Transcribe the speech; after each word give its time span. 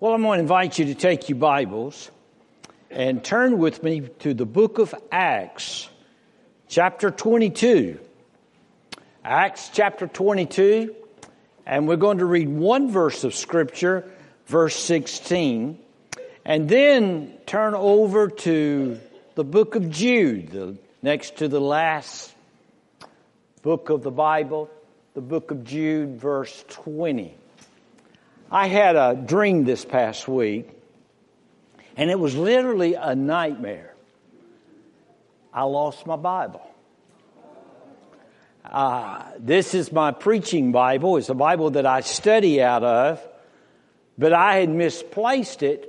Well, 0.00 0.14
I'm 0.14 0.22
going 0.22 0.38
to 0.38 0.40
invite 0.40 0.78
you 0.78 0.86
to 0.86 0.94
take 0.94 1.28
your 1.28 1.36
Bibles 1.36 2.10
and 2.90 3.22
turn 3.22 3.58
with 3.58 3.82
me 3.82 4.00
to 4.20 4.32
the 4.32 4.46
book 4.46 4.78
of 4.78 4.94
Acts, 5.12 5.90
chapter 6.68 7.10
22. 7.10 8.00
Acts 9.22 9.68
chapter 9.74 10.06
22, 10.06 10.96
and 11.66 11.86
we're 11.86 11.96
going 11.96 12.16
to 12.16 12.24
read 12.24 12.48
one 12.48 12.90
verse 12.90 13.24
of 13.24 13.34
Scripture, 13.34 14.10
verse 14.46 14.74
16, 14.74 15.78
and 16.46 16.66
then 16.66 17.34
turn 17.44 17.74
over 17.74 18.28
to 18.28 18.98
the 19.34 19.44
book 19.44 19.74
of 19.74 19.90
Jude, 19.90 20.48
the, 20.48 20.78
next 21.02 21.36
to 21.36 21.48
the 21.48 21.60
last 21.60 22.32
book 23.60 23.90
of 23.90 24.02
the 24.02 24.10
Bible, 24.10 24.70
the 25.12 25.20
book 25.20 25.50
of 25.50 25.62
Jude, 25.62 26.18
verse 26.18 26.64
20. 26.70 27.36
I 28.50 28.66
had 28.66 28.96
a 28.96 29.14
dream 29.14 29.64
this 29.64 29.84
past 29.84 30.26
week, 30.26 30.68
and 31.96 32.10
it 32.10 32.18
was 32.18 32.34
literally 32.34 32.94
a 32.94 33.14
nightmare. 33.14 33.94
I 35.54 35.62
lost 35.64 36.04
my 36.04 36.16
Bible. 36.16 36.62
Uh, 38.64 39.24
this 39.38 39.74
is 39.74 39.92
my 39.92 40.10
preaching 40.10 40.72
Bible. 40.72 41.16
It's 41.16 41.28
a 41.28 41.34
Bible 41.34 41.70
that 41.70 41.86
I 41.86 42.00
study 42.00 42.62
out 42.62 42.82
of, 42.82 43.26
but 44.18 44.32
I 44.32 44.56
had 44.56 44.68
misplaced 44.68 45.62
it 45.62 45.86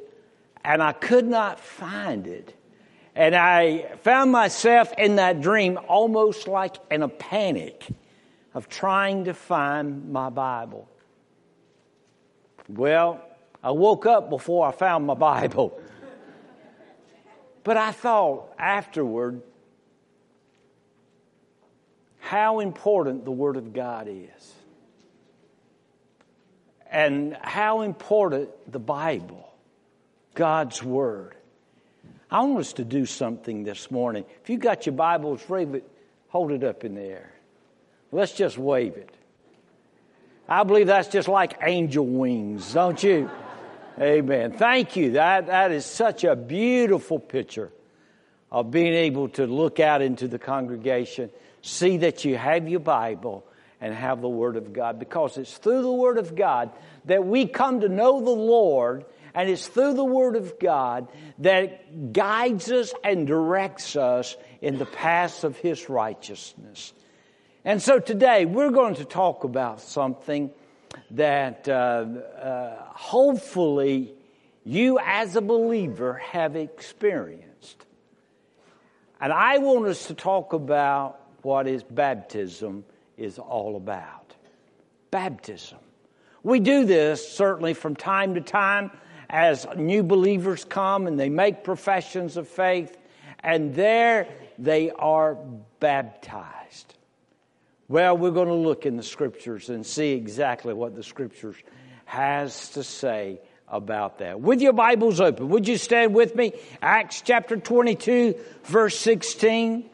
and 0.63 0.82
I 0.82 0.93
could 0.93 1.27
not 1.27 1.59
find 1.59 2.27
it. 2.27 2.55
And 3.16 3.35
I 3.35 3.90
found 4.04 4.32
myself 4.32 4.93
in 4.98 5.18
that 5.18 5.41
dream 5.41 5.77
almost 5.88 6.48
like 6.48 6.76
in 6.90 7.04
a 7.04 7.09
panic 7.09 7.85
of 8.54 8.70
trying 8.70 9.26
to 9.26 9.34
find 9.34 10.12
my 10.12 10.30
Bible. 10.30 10.88
Well, 12.75 13.21
I 13.63 13.71
woke 13.71 14.05
up 14.05 14.30
before 14.30 14.66
I 14.66 14.71
found 14.71 15.05
my 15.05 15.13
Bible. 15.13 15.79
But 17.63 17.77
I 17.77 17.91
thought 17.91 18.54
afterward 18.57 19.41
how 22.20 22.59
important 22.59 23.26
the 23.26 23.31
Word 23.31 23.57
of 23.57 23.73
God 23.73 24.07
is. 24.09 24.54
And 26.90 27.37
how 27.41 27.81
important 27.81 28.49
the 28.71 28.79
Bible, 28.79 29.53
God's 30.34 30.81
Word. 30.84 31.35
I 32.29 32.41
want 32.43 32.59
us 32.59 32.74
to 32.74 32.85
do 32.85 33.05
something 33.05 33.63
this 33.63 33.91
morning. 33.91 34.26
If 34.41 34.49
you 34.49 34.57
got 34.57 34.85
your 34.85 34.96
Bibles, 34.96 35.48
wave 35.48 35.76
it, 35.76 35.90
hold 36.29 36.51
it 36.51 36.63
up 36.63 36.84
in 36.84 36.96
the 36.96 37.01
air. 37.01 37.34
Let's 38.12 38.34
just 38.34 38.57
wave 38.57 38.96
it. 38.98 39.13
I 40.52 40.66
believe 40.66 40.88
that's 40.88 41.07
just 41.07 41.30
like 41.30 41.60
angel 41.62 42.05
wings, 42.05 42.74
don't 42.74 43.02
you? 43.02 43.30
Amen. 43.98 44.52
Thank 44.52 44.98
you. 44.98 45.12
That, 45.12 45.48
that 45.48 45.71
is 45.71 45.85
such 45.85 46.26
a 46.26 46.35
beautiful 46.35 47.20
picture 47.20 47.71
of 48.52 48.70
being 48.70 48.93
able 48.93 49.30
to 49.30 49.48
look 49.48 49.80
out 49.80 50.02
into 50.02 50.27
the 50.27 50.38
congregation, 50.38 51.30
see 51.62 51.99
that 51.99 52.26
you 52.26 52.35
have 52.35 52.68
your 52.68 52.82
Bible, 52.82 53.46
and 53.80 53.93
have 53.96 54.20
the 54.20 54.27
Word 54.27 54.58
of 54.58 54.74
God. 54.74 54.99
Because 54.99 55.38
it's 55.38 55.58
through 55.58 55.84
the 55.84 55.91
Word 55.91 56.18
of 56.18 56.35
God 56.35 56.71
that 57.05 57.26
we 57.26 57.46
come 57.46 57.80
to 57.80 57.88
know 57.88 58.20
the 58.20 58.30
Lord, 58.32 59.05
and 59.34 59.49
it's 59.49 59.68
through 59.68 59.93
the 59.93 60.04
Word 60.04 60.36
of 60.36 60.60
God 60.60 61.08
that 61.40 62.12
guides 62.12 62.70
us 62.70 62.93
and 63.05 63.26
directs 63.26 63.96
us 63.96 64.36
in 64.62 64.78
the 64.78 64.86
paths 64.86 65.46
of 65.46 65.56
His 65.56 65.88
righteousness. 65.88 66.91
And 67.63 67.79
so 67.81 68.00
today 68.00 68.45
we're 68.45 68.72
going 68.72 68.95
to 68.95 69.06
talk 69.06 69.44
about 69.44 69.81
something 69.81 70.50
that 71.12 71.69
uh, 71.69 71.72
uh, 71.72 72.84
hopefully 72.88 74.13
you 74.66 74.97
as 75.00 75.35
a 75.35 75.41
believer 75.41 76.16
have 76.16 76.56
experienced. 76.56 77.85
And 79.19 79.31
I 79.31 79.59
want 79.59 79.85
us 79.85 80.07
to 80.07 80.16
talk 80.16 80.53
about 80.53 81.19
what 81.44 81.68
is 81.68 81.84
baptism 81.84 82.84
is 83.16 83.38
all 83.38 83.75
about. 83.75 84.34
Baptism. 85.12 85.78
We 86.41 86.59
do 86.59 86.86
this 86.86 87.28
certainly 87.31 87.75
from 87.75 87.96
time 87.96 88.34
to 88.34 88.41
time 88.41 88.90
as 89.30 89.68
new 89.78 90.02
believers 90.02 90.66
come 90.66 91.06
and 91.06 91.19
they 91.19 91.30
make 91.30 91.63
professions 91.63 92.38
of 92.38 92.47
faith, 92.47 92.97
and 93.40 93.75
there 93.75 94.28
they 94.57 94.90
are 94.90 95.36
baptized. 95.80 96.91
Well, 97.91 98.18
we're 98.18 98.31
going 98.31 98.47
to 98.47 98.53
look 98.53 98.85
in 98.85 98.96
the 98.96 99.03
scriptures 99.03 99.68
and 99.68 99.85
see 99.85 100.13
exactly 100.13 100.74
what 100.74 100.96
the 100.96 101.03
scriptures 101.03 101.57
has 102.06 102.69
to 102.69 102.85
say 102.85 103.41
about 103.68 104.19
that. 104.19 104.40
With 104.40 104.62
your 104.62 104.72
Bibles 104.72 105.19
open, 105.19 105.50
would 105.50 105.68
you 105.68 105.75
stand 105.75 106.16
with 106.16 106.34
me? 106.34 106.53
Acts 106.81 107.19
chapter 107.19 107.57
22, 107.57 108.35
verse 108.63 108.97
16. 108.97 109.90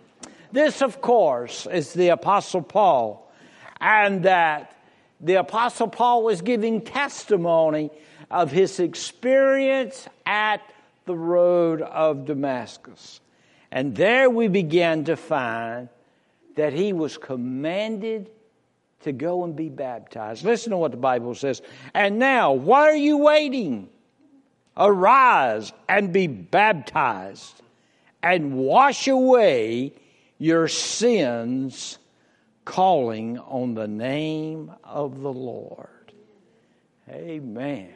This, 0.52 0.84
of 0.84 1.02
course, 1.02 1.66
is 1.66 1.94
the 1.94 2.09
Apostle 2.09 2.62
Paul, 2.62 3.34
and 3.81 4.25
that 4.25 4.78
the 5.19 5.40
Apostle 5.40 5.88
Paul 5.88 6.24
was 6.24 6.44
giving 6.44 6.81
testimony 6.81 7.90
of 8.30 8.52
his 8.52 8.80
experience 8.80 10.07
at 10.24 10.62
the 11.07 11.16
road 11.16 11.81
of 11.81 12.25
Damascus. 12.25 13.22
And 13.72 13.96
there 13.96 14.30
we 14.30 14.50
began 14.50 15.06
to 15.06 15.16
find 15.16 15.90
that 16.57 16.73
he 16.73 16.91
was 16.91 17.18
commanded 17.18 18.29
to 19.01 19.12
go 19.12 19.44
and 19.44 19.56
be 19.56 19.69
baptized. 19.69 20.44
Listen 20.44 20.72
to 20.72 20.78
what 20.78 20.91
the 20.91 20.97
Bible 20.97 21.35
says. 21.35 21.62
And 21.94 22.19
now, 22.19 22.53
why 22.53 22.90
are 22.90 22.95
you 22.95 23.19
waiting? 23.19 23.90
Arise 24.75 25.72
and 25.88 26.12
be 26.12 26.28
baptized 26.28 27.62
and 28.22 28.57
wash 28.57 29.07
away 29.07 29.94
your 30.40 30.68
sins, 30.68 32.00
calling 32.66 33.38
on 33.39 33.75
the 33.75 33.88
name 33.88 34.72
of 34.84 35.22
the 35.22 35.31
Lord. 35.31 35.88
Amen. 37.09 37.89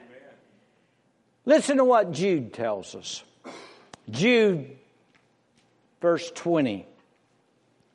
Listen 1.45 1.77
to 1.77 1.83
what 1.83 2.11
Jude 2.11 2.53
tells 2.53 2.93
us. 2.95 3.23
Jude, 4.09 4.77
verse 5.99 6.31
20. 6.31 6.85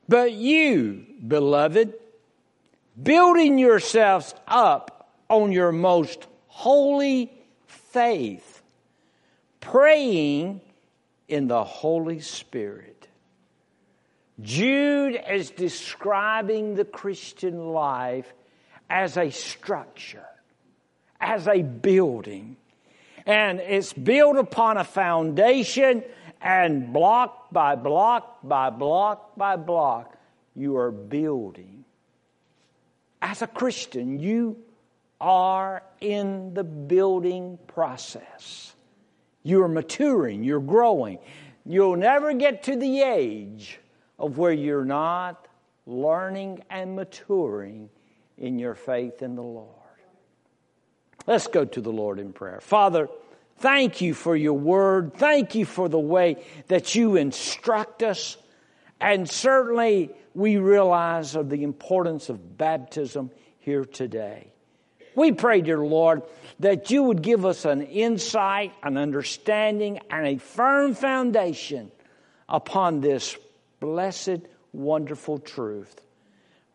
But 0.08 0.32
you, 0.32 1.04
beloved, 1.26 1.94
building 3.00 3.58
yourselves 3.58 4.34
up 4.46 5.10
on 5.28 5.52
your 5.52 5.72
most 5.72 6.26
holy 6.46 7.32
faith, 7.66 8.62
praying 9.60 10.60
in 11.28 11.48
the 11.48 11.64
Holy 11.64 12.20
Spirit. 12.20 13.08
Jude 14.40 15.20
is 15.30 15.50
describing 15.50 16.74
the 16.74 16.84
Christian 16.84 17.72
life 17.72 18.32
as 18.88 19.16
a 19.16 19.30
structure, 19.30 20.26
as 21.20 21.48
a 21.48 21.62
building. 21.62 22.56
And 23.24 23.58
it's 23.58 23.92
built 23.92 24.36
upon 24.36 24.76
a 24.76 24.84
foundation 24.84 26.04
and 26.40 26.92
block 26.92 27.50
by 27.50 27.74
block 27.74 28.38
by 28.42 28.70
block 28.70 29.36
by 29.36 29.56
block, 29.56 30.16
you 30.54 30.76
are 30.76 30.90
building. 30.90 31.84
As 33.22 33.42
a 33.42 33.46
Christian, 33.46 34.18
you 34.18 34.58
are 35.20 35.82
in 36.00 36.54
the 36.54 36.64
building 36.64 37.58
process. 37.66 38.74
You're 39.42 39.68
maturing, 39.68 40.44
you're 40.44 40.60
growing. 40.60 41.18
You'll 41.64 41.96
never 41.96 42.32
get 42.32 42.64
to 42.64 42.76
the 42.76 43.02
age 43.02 43.80
of 44.18 44.38
where 44.38 44.52
you're 44.52 44.84
not 44.84 45.48
learning 45.86 46.62
and 46.70 46.94
maturing 46.96 47.90
in 48.38 48.58
your 48.58 48.74
faith 48.74 49.22
in 49.22 49.34
the 49.34 49.42
Lord. 49.42 49.70
Let's 51.26 51.48
go 51.48 51.64
to 51.64 51.80
the 51.80 51.90
Lord 51.90 52.20
in 52.20 52.32
prayer. 52.32 52.60
Father, 52.60 53.08
Thank 53.58 54.00
you 54.00 54.14
for 54.14 54.36
your 54.36 54.54
word. 54.54 55.14
Thank 55.14 55.54
you 55.54 55.64
for 55.64 55.88
the 55.88 55.98
way 55.98 56.44
that 56.68 56.94
you 56.94 57.16
instruct 57.16 58.02
us. 58.02 58.36
And 59.00 59.28
certainly 59.28 60.10
we 60.34 60.58
realize 60.58 61.34
of 61.34 61.48
the 61.48 61.62
importance 61.62 62.28
of 62.28 62.58
baptism 62.58 63.30
here 63.58 63.84
today. 63.84 64.52
We 65.14 65.32
pray, 65.32 65.62
dear 65.62 65.78
Lord, 65.78 66.22
that 66.60 66.90
you 66.90 67.04
would 67.04 67.22
give 67.22 67.46
us 67.46 67.64
an 67.64 67.82
insight, 67.82 68.72
an 68.82 68.98
understanding, 68.98 70.00
and 70.10 70.26
a 70.26 70.36
firm 70.36 70.94
foundation 70.94 71.90
upon 72.48 73.00
this 73.00 73.36
blessed, 73.80 74.40
wonderful 74.74 75.38
truth. 75.38 76.02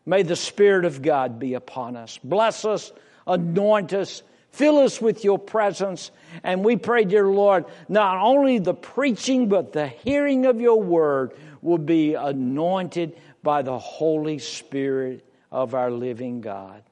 May 0.04 0.24
the 0.24 0.34
Spirit 0.34 0.84
of 0.84 1.02
God 1.02 1.38
be 1.38 1.54
upon 1.54 1.96
us. 1.96 2.18
Bless 2.24 2.64
us, 2.64 2.90
anoint 3.28 3.92
us, 3.92 4.24
Fill 4.52 4.78
us 4.78 5.00
with 5.00 5.24
your 5.24 5.38
presence. 5.38 6.10
And 6.42 6.64
we 6.64 6.76
pray, 6.76 7.04
dear 7.04 7.26
Lord, 7.26 7.64
not 7.88 8.18
only 8.18 8.58
the 8.58 8.74
preaching, 8.74 9.48
but 9.48 9.72
the 9.72 9.88
hearing 9.88 10.46
of 10.46 10.60
your 10.60 10.80
word 10.80 11.32
will 11.62 11.78
be 11.78 12.14
anointed 12.14 13.18
by 13.42 13.62
the 13.62 13.78
Holy 13.78 14.38
Spirit 14.38 15.26
of 15.50 15.74
our 15.74 15.90
living 15.90 16.40
God. 16.40 16.82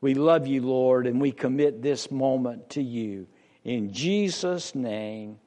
We 0.00 0.14
love 0.14 0.46
you, 0.46 0.62
Lord, 0.62 1.06
and 1.06 1.20
we 1.20 1.32
commit 1.32 1.82
this 1.82 2.10
moment 2.10 2.70
to 2.70 2.82
you. 2.82 3.26
In 3.64 3.92
Jesus' 3.92 4.74
name, 4.74 5.38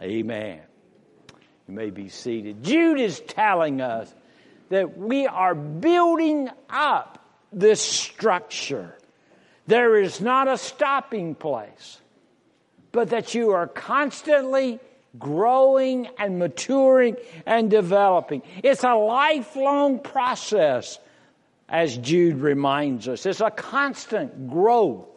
amen. 0.00 0.60
You 1.68 1.74
may 1.74 1.90
be 1.90 2.08
seated. 2.08 2.64
Jude 2.64 2.98
is 2.98 3.20
telling 3.20 3.80
us 3.80 4.12
that 4.70 4.96
we 4.96 5.26
are 5.26 5.54
building 5.54 6.48
up 6.70 7.22
this 7.52 7.80
structure. 7.80 8.96
There 9.66 10.00
is 10.00 10.20
not 10.20 10.48
a 10.48 10.56
stopping 10.56 11.34
place, 11.34 12.00
but 12.92 13.10
that 13.10 13.34
you 13.34 13.50
are 13.50 13.66
constantly 13.66 14.78
growing 15.18 16.08
and 16.18 16.38
maturing 16.38 17.16
and 17.46 17.70
developing. 17.70 18.42
It's 18.62 18.84
a 18.84 18.94
lifelong 18.94 19.98
process, 19.98 20.98
as 21.68 21.96
Jude 21.98 22.36
reminds 22.36 23.08
us. 23.08 23.26
It's 23.26 23.40
a 23.40 23.50
constant 23.50 24.48
growth 24.48 25.08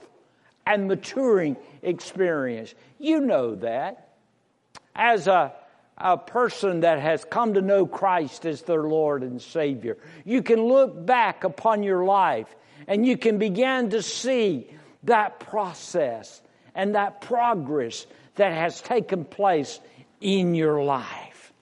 and 0.66 0.88
maturing 0.88 1.58
experience. 1.82 2.74
You 2.98 3.22
know 3.22 3.56
that. 3.56 4.06
As 4.96 5.28
a, 5.28 5.54
a 5.98 6.18
person 6.18 6.82
that 6.82 7.00
has 7.00 7.24
come 7.24 7.54
to 7.54 7.62
know 7.62 7.86
Christ 7.86 8.46
as 8.46 8.64
their 8.64 8.84
Lord 8.84 9.24
and 9.24 9.42
Savior, 9.42 9.98
you 10.26 10.42
can 10.42 10.62
look 10.64 11.06
back 11.06 11.44
upon 11.44 11.84
your 11.84 12.04
life 12.04 12.54
and 12.90 13.06
you 13.06 13.16
can 13.18 13.38
begin 13.38 13.92
to 13.92 14.02
see 14.02 14.68
that 15.04 15.40
process 15.40 16.42
and 16.74 16.96
that 16.96 17.22
progress 17.22 18.08
that 18.36 18.52
has 18.52 18.82
taken 18.82 19.24
place 19.24 19.80
in 20.20 20.56
your 20.56 20.84
life. 20.84 21.54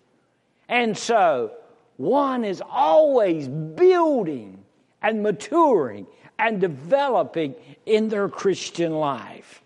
And 0.69 0.97
so, 0.97 1.51
one 1.97 2.45
is 2.45 2.63
always 2.68 3.47
building 3.47 4.63
and 5.01 5.21
maturing 5.21 6.07
and 6.39 6.62
developing 6.62 7.56
in 7.85 8.07
their 8.07 8.30
Christian 8.30 8.94
life. 8.94 9.62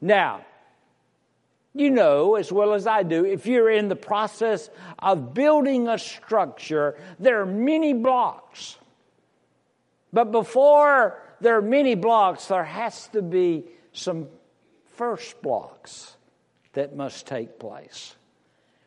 Now, 0.00 0.44
you 1.72 1.90
know 1.90 2.34
as 2.34 2.50
well 2.50 2.72
as 2.72 2.86
I 2.86 3.04
do, 3.04 3.24
if 3.24 3.46
you're 3.46 3.70
in 3.70 3.88
the 3.88 3.96
process 3.96 4.70
of 4.98 5.34
building 5.34 5.88
a 5.88 5.98
structure, 5.98 6.98
there 7.20 7.40
are 7.42 7.46
many 7.46 7.92
blocks. 7.92 8.76
But 10.16 10.32
before 10.32 11.20
there 11.42 11.58
are 11.58 11.60
many 11.60 11.94
blocks, 11.94 12.46
there 12.46 12.64
has 12.64 13.06
to 13.08 13.20
be 13.20 13.64
some 13.92 14.28
first 14.94 15.42
blocks 15.42 16.16
that 16.72 16.96
must 16.96 17.26
take 17.26 17.58
place. 17.58 18.16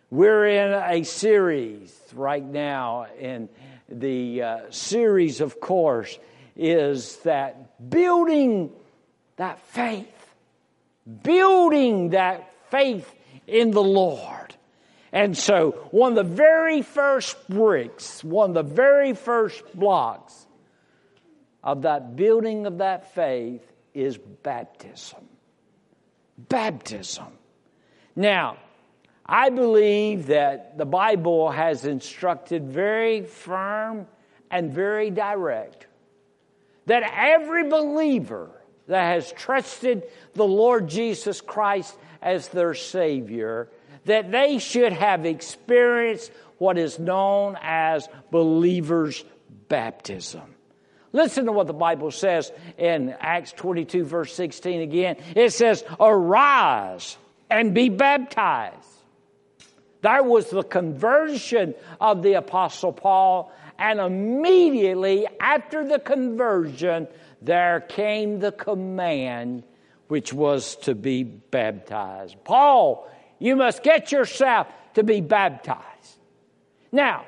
We're 0.09 0.47
in 0.47 0.73
a 0.73 1.03
series 1.03 1.95
right 2.15 2.43
now, 2.43 3.05
and 3.19 3.47
the 3.87 4.41
uh, 4.41 4.57
series, 4.71 5.39
of 5.39 5.59
course, 5.59 6.17
is 6.55 7.17
that 7.17 7.91
building 7.91 8.71
that 9.35 9.61
faith, 9.67 10.33
building 11.21 12.09
that 12.09 12.51
faith 12.71 13.13
in 13.45 13.69
the 13.69 13.83
Lord. 13.83 14.55
And 15.11 15.37
so, 15.37 15.89
one 15.91 16.17
of 16.17 16.27
the 16.27 16.35
very 16.35 16.81
first 16.81 17.37
bricks, 17.47 18.23
one 18.23 18.57
of 18.57 18.67
the 18.67 18.73
very 18.73 19.13
first 19.13 19.63
blocks 19.77 20.47
of 21.63 21.83
that 21.83 22.15
building 22.15 22.65
of 22.65 22.79
that 22.79 23.13
faith 23.13 23.71
is 23.93 24.17
baptism. 24.17 25.23
Baptism. 26.37 27.27
Now, 28.15 28.57
I 29.25 29.49
believe 29.49 30.27
that 30.27 30.77
the 30.77 30.85
Bible 30.85 31.51
has 31.51 31.85
instructed 31.85 32.67
very 32.69 33.23
firm 33.23 34.07
and 34.49 34.73
very 34.73 35.11
direct 35.11 35.85
that 36.89 37.03
every 37.15 37.69
believer 37.69 38.49
that 38.87 39.13
has 39.13 39.31
trusted 39.33 40.03
the 40.33 40.47
Lord 40.47 40.89
Jesus 40.89 41.39
Christ 41.39 41.95
as 42.19 42.47
their 42.47 42.73
Savior, 42.73 43.69
that 44.05 44.31
they 44.31 44.57
should 44.57 44.93
have 44.93 45.23
experienced 45.27 46.31
what 46.57 46.79
is 46.79 46.97
known 46.97 47.55
as 47.61 48.09
believer's 48.31 49.23
baptism. 49.67 50.55
Listen 51.11 51.45
to 51.45 51.51
what 51.51 51.67
the 51.67 51.73
Bible 51.73 52.11
says 52.11 52.51
in 52.77 53.15
Acts 53.19 53.51
22, 53.53 54.03
verse 54.03 54.33
16 54.33 54.81
again. 54.81 55.17
It 55.35 55.53
says, 55.53 55.83
Arise 55.99 57.17
and 57.49 57.73
be 57.73 57.89
baptized 57.89 58.89
that 60.01 60.25
was 60.25 60.49
the 60.49 60.63
conversion 60.63 61.75
of 61.99 62.23
the 62.23 62.33
Apostle 62.33 62.93
Paul, 62.93 63.51
and 63.77 63.99
immediately 63.99 65.27
after 65.39 65.87
the 65.87 65.99
conversion, 65.99 67.07
there 67.41 67.81
came 67.81 68.39
the 68.39 68.51
command, 68.51 69.63
which 70.07 70.31
was 70.31 70.75
to 70.77 70.95
be 70.95 71.23
baptized. 71.23 72.35
Paul, 72.43 73.09
you 73.39 73.55
must 73.55 73.83
get 73.83 74.11
yourself 74.11 74.67
to 74.93 75.03
be 75.03 75.21
baptized. 75.21 75.83
Now, 76.91 77.25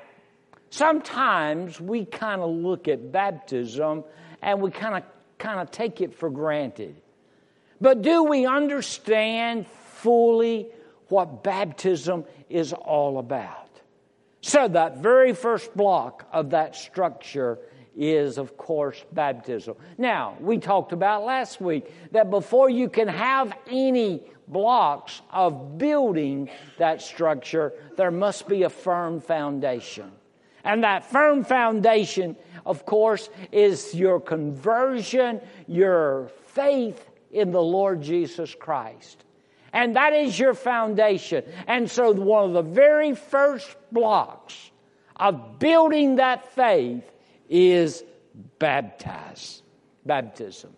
sometimes 0.72 1.80
we 1.80 2.06
kind 2.06 2.42
of 2.42 2.50
look 2.50 2.88
at 2.88 3.12
baptism 3.12 4.04
and 4.42 4.60
we 4.60 4.72
kind 4.72 4.96
of 4.96 5.04
kind 5.38 5.60
of 5.60 5.70
take 5.70 6.02
it 6.02 6.16
for 6.16 6.32
granted. 6.32 6.96
But 7.80 8.02
do 8.02 8.24
we 8.24 8.48
understand 8.48 9.68
fully 9.68 10.68
what 11.12 11.44
baptism 11.44 12.26
is 12.50 12.74
all 12.74 13.20
about. 13.20 13.70
So, 14.42 14.68
that 14.70 14.98
very 14.98 15.34
first 15.34 15.76
block 15.76 16.28
of 16.32 16.50
that 16.52 16.76
structure 16.76 17.60
is, 17.96 18.38
of 18.38 18.58
course, 18.58 19.04
baptism. 19.12 19.76
Now, 19.98 20.38
we 20.40 20.58
talked 20.58 20.94
about 20.94 21.24
last 21.24 21.62
week 21.62 21.94
that 22.12 22.32
before 22.32 22.70
you 22.70 22.90
can 22.90 23.08
have 23.08 23.54
any 23.70 24.24
blocks 24.48 25.22
of 25.30 25.78
building 25.78 26.50
that 26.78 27.02
structure, 27.02 27.74
there 27.98 28.10
must 28.10 28.48
be 28.48 28.64
a 28.64 28.70
firm 28.70 29.20
foundation. 29.20 30.12
And 30.64 30.84
that 30.84 31.10
firm 31.10 31.44
foundation, 31.44 32.36
of 32.66 32.86
course, 32.86 33.30
is 33.52 33.94
your 33.94 34.20
conversion, 34.20 35.42
your 35.68 36.30
faith 36.48 37.10
in 37.32 37.52
the 37.52 37.62
Lord 37.62 38.02
Jesus 38.02 38.54
Christ. 38.54 39.24
And 39.74 39.96
that 39.96 40.14
is 40.14 40.38
your 40.38 40.54
foundation. 40.54 41.44
And 41.68 41.90
so, 41.90 42.12
one 42.12 42.46
of 42.46 42.54
the 42.54 42.62
very 42.62 43.16
first 43.16 43.76
blocks 43.92 44.72
of 45.16 45.60
building 45.60 46.18
that 46.18 46.54
faith 46.54 47.10
is 47.50 48.04
baptize, 48.60 49.62
baptism. 50.06 50.76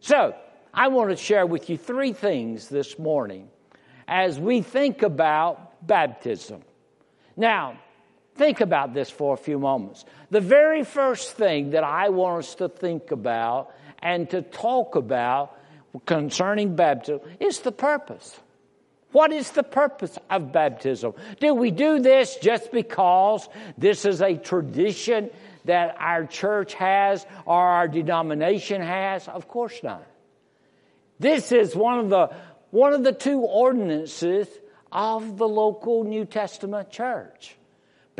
So, 0.00 0.34
I 0.72 0.88
want 0.88 1.10
to 1.10 1.16
share 1.16 1.46
with 1.46 1.68
you 1.68 1.76
three 1.76 2.12
things 2.12 2.68
this 2.68 2.98
morning 2.98 3.48
as 4.08 4.38
we 4.38 4.62
think 4.62 5.02
about 5.02 5.86
baptism. 5.86 6.62
Now, 7.36 7.78
think 8.40 8.62
about 8.62 8.94
this 8.94 9.10
for 9.10 9.34
a 9.34 9.36
few 9.36 9.58
moments. 9.58 10.06
The 10.30 10.40
very 10.40 10.82
first 10.82 11.36
thing 11.36 11.70
that 11.70 11.84
I 11.84 12.08
want 12.08 12.44
us 12.44 12.54
to 12.54 12.70
think 12.70 13.10
about 13.10 13.70
and 14.00 14.30
to 14.30 14.40
talk 14.40 14.96
about 14.96 15.54
concerning 16.06 16.74
baptism 16.74 17.20
is 17.38 17.60
the 17.60 17.70
purpose. 17.70 18.40
What 19.12 19.30
is 19.30 19.50
the 19.50 19.62
purpose 19.62 20.18
of 20.30 20.52
baptism? 20.52 21.12
Do 21.38 21.52
we 21.52 21.70
do 21.70 22.00
this 22.00 22.36
just 22.36 22.72
because 22.72 23.46
this 23.76 24.06
is 24.06 24.22
a 24.22 24.38
tradition 24.38 25.28
that 25.66 25.96
our 25.98 26.24
church 26.24 26.72
has 26.74 27.26
or 27.44 27.60
our 27.60 27.88
denomination 27.88 28.80
has? 28.80 29.28
Of 29.28 29.48
course 29.48 29.78
not. 29.82 30.06
This 31.18 31.52
is 31.52 31.76
one 31.76 31.98
of 31.98 32.08
the 32.08 32.30
one 32.70 32.94
of 32.94 33.04
the 33.04 33.12
two 33.12 33.40
ordinances 33.40 34.48
of 34.90 35.36
the 35.36 35.48
local 35.48 36.04
New 36.04 36.24
Testament 36.24 36.90
church. 36.90 37.56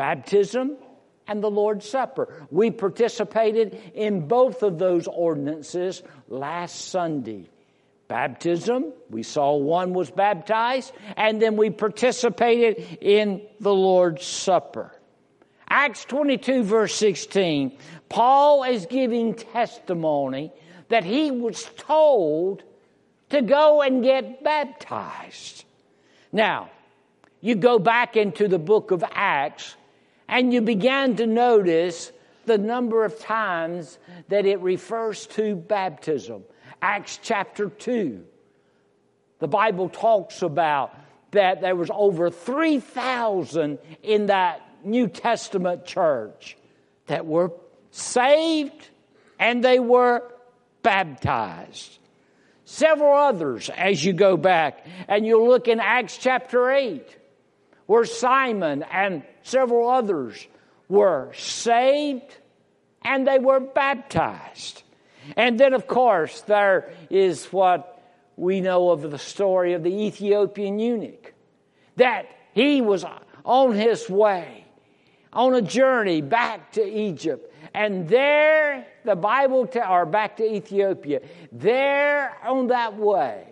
Baptism 0.01 0.79
and 1.27 1.43
the 1.43 1.51
Lord's 1.51 1.87
Supper. 1.87 2.47
We 2.51 2.71
participated 2.71 3.79
in 3.93 4.29
both 4.29 4.63
of 4.63 4.79
those 4.79 5.07
ordinances 5.07 6.03
last 6.27 6.87
Sunday 6.87 7.51
baptism. 8.09 8.95
We 9.11 9.23
saw 9.23 9.57
one 9.57 9.93
was 9.93 10.11
baptized, 10.11 10.95
and 11.19 11.41
then 11.41 11.59
we 11.59 11.69
participated 11.69 12.99
in 13.03 13.43
the 13.61 13.75
Lord's 13.75 14.25
Supper. 14.25 14.91
Acts 15.69 16.07
22, 16.07 16.63
verse 16.63 16.95
16, 16.95 17.77
Paul 18.09 18.65
is 18.65 18.87
giving 18.87 19.35
testimony 19.35 20.51
that 20.89 21.05
he 21.05 21.31
was 21.31 21.63
told 21.77 22.63
to 23.29 23.43
go 23.43 23.83
and 23.83 24.03
get 24.03 24.43
baptized. 24.43 25.67
Now, 26.33 26.71
you 27.43 27.55
go 27.55 27.79
back 27.79 28.17
into 28.17 28.49
the 28.49 28.59
book 28.59 28.93
of 28.93 29.05
Acts 29.13 29.77
and 30.31 30.53
you 30.53 30.63
began 30.63 31.17
to 31.17 31.27
notice 31.27 32.13
the 32.47 32.57
number 32.57 33.05
of 33.05 33.19
times 33.19 33.99
that 34.29 34.47
it 34.47 34.61
refers 34.61 35.27
to 35.27 35.57
baptism. 35.57 36.45
Acts 36.81 37.19
chapter 37.21 37.69
2. 37.69 38.25
The 39.41 39.49
Bible 39.49 39.89
talks 39.89 40.43
about 40.43 40.95
that 41.33 41.61
there 41.61 41.75
was 41.75 41.91
over 41.93 42.31
3,000 42.31 43.79
in 44.03 44.27
that 44.27 44.63
New 44.85 45.09
Testament 45.09 45.85
church 45.85 46.57
that 47.07 47.27
were 47.27 47.53
saved 47.91 48.89
and 49.39 49.65
they 49.65 49.81
were 49.81 50.23
baptized. 50.83 51.99
several 52.71 53.13
others 53.13 53.69
as 53.71 54.05
you 54.05 54.13
go 54.13 54.37
back. 54.37 54.87
And 55.09 55.27
you'll 55.27 55.49
look 55.49 55.67
in 55.67 55.81
Acts 55.81 56.17
chapter 56.17 56.71
8, 56.71 57.05
where 57.87 58.05
Simon 58.05 58.85
and 58.85 59.25
several 59.43 59.89
others 59.89 60.47
were 60.89 61.33
saved 61.35 62.37
and 63.03 63.27
they 63.27 63.39
were 63.39 63.61
baptized. 63.61 64.83
And 65.37 65.59
then, 65.59 65.75
of 65.75 65.87
course, 65.87 66.41
there 66.43 66.93
is 67.09 67.47
what 67.47 68.03
we 68.37 68.61
know 68.61 68.91
of 68.91 69.11
the 69.11 69.19
story 69.19 69.75
of 69.75 69.83
the 69.83 69.91
Ethiopian 70.07 70.79
eunuch 70.79 71.35
that 71.97 72.27
he 72.55 72.81
was 72.81 73.05
on 73.45 73.75
his 73.75 74.09
way 74.09 74.65
on 75.33 75.55
a 75.55 75.63
journey 75.63 76.21
back 76.21 76.73
to 76.73 76.83
Egypt. 76.83 77.53
And 77.75 78.09
there, 78.09 78.87
the 79.05 79.15
Bible, 79.15 79.67
te- 79.67 79.81
or 79.81 80.07
back 80.07 80.37
to 80.39 80.45
Ethiopia, 80.45 81.21
there 81.53 82.37
on 82.45 82.69
that 82.69 82.97
way, 82.97 83.47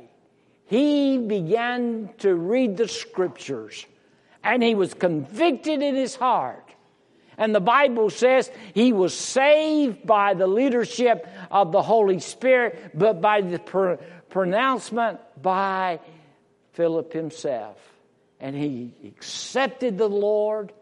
he 0.65 1.19
began 1.19 2.11
to 2.19 2.35
read 2.35 2.77
the 2.77 2.89
scriptures 2.89 3.87
and 4.49 4.63
he 4.63 4.75
was 4.75 4.95
convicted 4.95 5.83
in 5.83 5.95
his 5.95 6.17
heart. 6.17 6.75
And 7.37 7.55
the 7.55 7.61
Bible 7.61 8.09
says 8.09 8.51
he 8.73 8.95
was 8.95 9.15
saved 9.15 10.07
by 10.07 10.33
the 10.33 10.47
leadership 10.47 11.29
of 11.51 11.71
the 11.71 11.83
Holy 11.83 12.19
Spirit, 12.19 12.93
but 12.95 13.21
by 13.21 13.43
the 13.43 13.59
pr- 13.59 13.95
pronouncement 14.31 15.21
by 15.41 16.01
Philip 16.73 17.13
himself. 17.13 17.77
And 18.41 18.57
he 18.57 18.95
accepted 19.07 19.99
the 19.99 20.09
Lord 20.09 20.73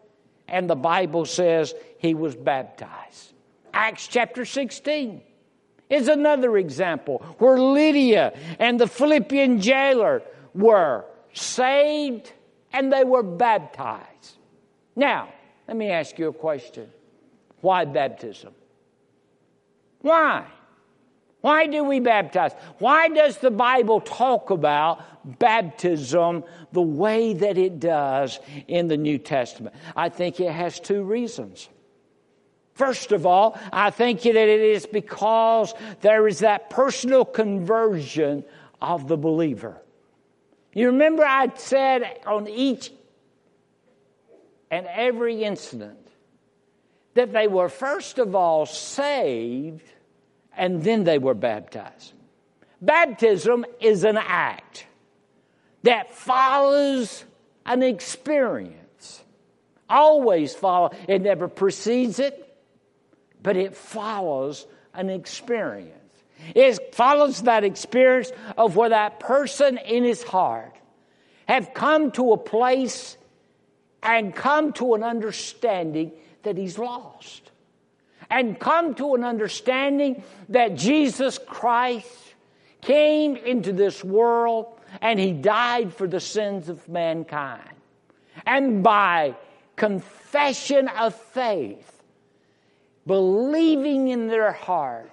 and 0.47 0.69
the 0.69 0.75
Bible 0.75 1.25
says 1.25 1.75
he 1.99 2.13
was 2.13 2.37
baptized. 2.37 3.33
Acts 3.73 4.07
chapter 4.07 4.45
16 4.45 5.21
is 5.89 6.07
another 6.07 6.57
example 6.57 7.17
where 7.37 7.57
Lydia 7.57 8.33
and 8.59 8.79
the 8.79 8.87
Philippian 8.87 9.59
jailer 9.59 10.23
were 10.53 11.03
saved 11.33 12.31
and 12.77 12.93
they 12.93 13.03
were 13.03 13.23
baptized. 13.23 14.37
Now, 14.95 15.29
let 15.67 15.75
me 15.75 15.89
ask 15.89 16.19
you 16.19 16.27
a 16.27 16.33
question. 16.33 16.87
Why 17.61 17.85
baptism? 17.85 18.53
Why? 20.01 20.45
Why 21.41 21.65
do 21.65 21.83
we 21.83 21.99
baptize? 21.99 22.51
Why 22.77 23.09
does 23.09 23.39
the 23.39 23.49
Bible 23.49 23.99
talk 23.99 24.51
about 24.51 25.39
baptism 25.39 26.43
the 26.71 26.81
way 26.81 27.33
that 27.33 27.57
it 27.57 27.79
does 27.79 28.39
in 28.67 28.87
the 28.87 28.97
New 28.97 29.17
Testament? 29.17 29.75
I 29.95 30.09
think 30.09 30.39
it 30.39 30.51
has 30.51 30.79
two 30.79 31.01
reasons. 31.01 31.69
First 32.75 33.11
of 33.11 33.25
all, 33.25 33.59
I 33.73 33.89
think 33.89 34.21
that 34.21 34.35
it 34.35 34.61
is 34.61 34.85
because 34.85 35.73
there 36.01 36.27
is 36.27 36.39
that 36.39 36.69
personal 36.69 37.25
conversion 37.25 38.45
of 38.79 39.07
the 39.07 39.17
believer. 39.17 39.81
You 40.77 40.91
remember 40.91 41.25
I 41.25 41.51
said 41.55 42.19
on 42.27 42.47
each 42.47 42.91
and 44.69 44.85
every 44.85 45.43
incident 45.43 46.07
that 47.15 47.33
they 47.33 47.47
were 47.47 47.67
first 47.67 48.19
of 48.19 48.35
all 48.35 48.67
saved 48.67 49.91
and 50.55 50.83
then 50.83 51.03
they 51.03 51.17
were 51.17 51.33
baptized. 51.33 52.13
Baptism 52.79 53.65
is 53.81 54.03
an 54.03 54.17
act 54.17 54.85
that 55.81 56.13
follows 56.13 57.25
an 57.65 57.81
experience. 57.81 59.23
Always 59.89 60.53
follow. 60.53 60.91
It 61.07 61.23
never 61.23 61.47
precedes 61.47 62.19
it, 62.19 62.55
but 63.41 63.57
it 63.57 63.75
follows 63.75 64.67
an 64.93 65.09
experience. 65.09 66.06
It 66.55 66.95
follows 66.95 67.43
that 67.43 67.63
experience 67.63 68.31
of 68.57 68.75
where 68.75 68.89
that 68.89 69.19
person 69.19 69.77
in 69.77 70.03
his 70.03 70.23
heart 70.23 70.75
have 71.47 71.73
come 71.73 72.11
to 72.11 72.33
a 72.33 72.37
place 72.37 73.17
and 74.03 74.35
come 74.35 74.73
to 74.73 74.93
an 74.93 75.03
understanding 75.03 76.11
that 76.43 76.57
he's 76.57 76.77
lost 76.77 77.51
and 78.29 78.59
come 78.59 78.95
to 78.95 79.15
an 79.15 79.23
understanding 79.23 80.23
that 80.49 80.75
Jesus 80.75 81.39
Christ 81.45 82.35
came 82.81 83.35
into 83.35 83.73
this 83.73 84.03
world 84.03 84.79
and 85.01 85.19
he 85.19 85.33
died 85.33 85.93
for 85.93 86.07
the 86.07 86.19
sins 86.19 86.69
of 86.69 86.87
mankind. 86.87 87.69
And 88.45 88.83
by 88.83 89.35
confession 89.75 90.87
of 90.87 91.15
faith, 91.15 92.01
believing 93.05 94.09
in 94.09 94.27
their 94.27 94.51
heart 94.51 95.11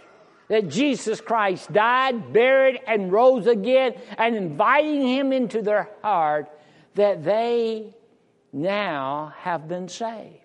that 0.48 0.68
Jesus 0.68 1.20
Christ 1.20 1.72
died, 1.72 2.32
buried, 2.32 2.80
and 2.86 3.12
rose 3.12 3.46
again, 3.46 3.94
and 4.18 4.36
inviting 4.36 5.06
him 5.06 5.32
into 5.32 5.62
their 5.62 5.90
heart, 6.02 6.50
that 6.94 7.24
they 7.24 7.94
now 8.52 9.32
have 9.38 9.68
been 9.68 9.88
saved. 9.88 10.38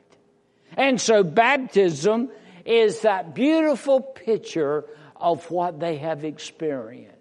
And 0.78 1.00
so 1.00 1.24
baptism 1.24 2.30
is 2.66 3.02
that 3.02 3.34
beautiful 3.34 4.02
picture 4.02 4.86
of 5.16 5.50
what 5.52 5.80
they 5.80 5.98
have 5.98 6.24
experienced. 6.24 7.16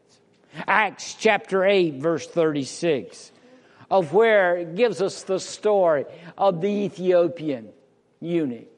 Acts 0.67 1.15
chapter 1.15 1.65
8, 1.65 1.95
verse 1.95 2.27
36, 2.27 3.33
of 3.91 4.13
where 4.13 4.57
it 4.57 4.75
gives 4.77 5.01
us 5.03 5.23
the 5.23 5.41
story 5.41 6.05
of 6.37 6.61
the 6.61 6.69
Ethiopian 6.69 7.71
eunuch. 8.21 8.69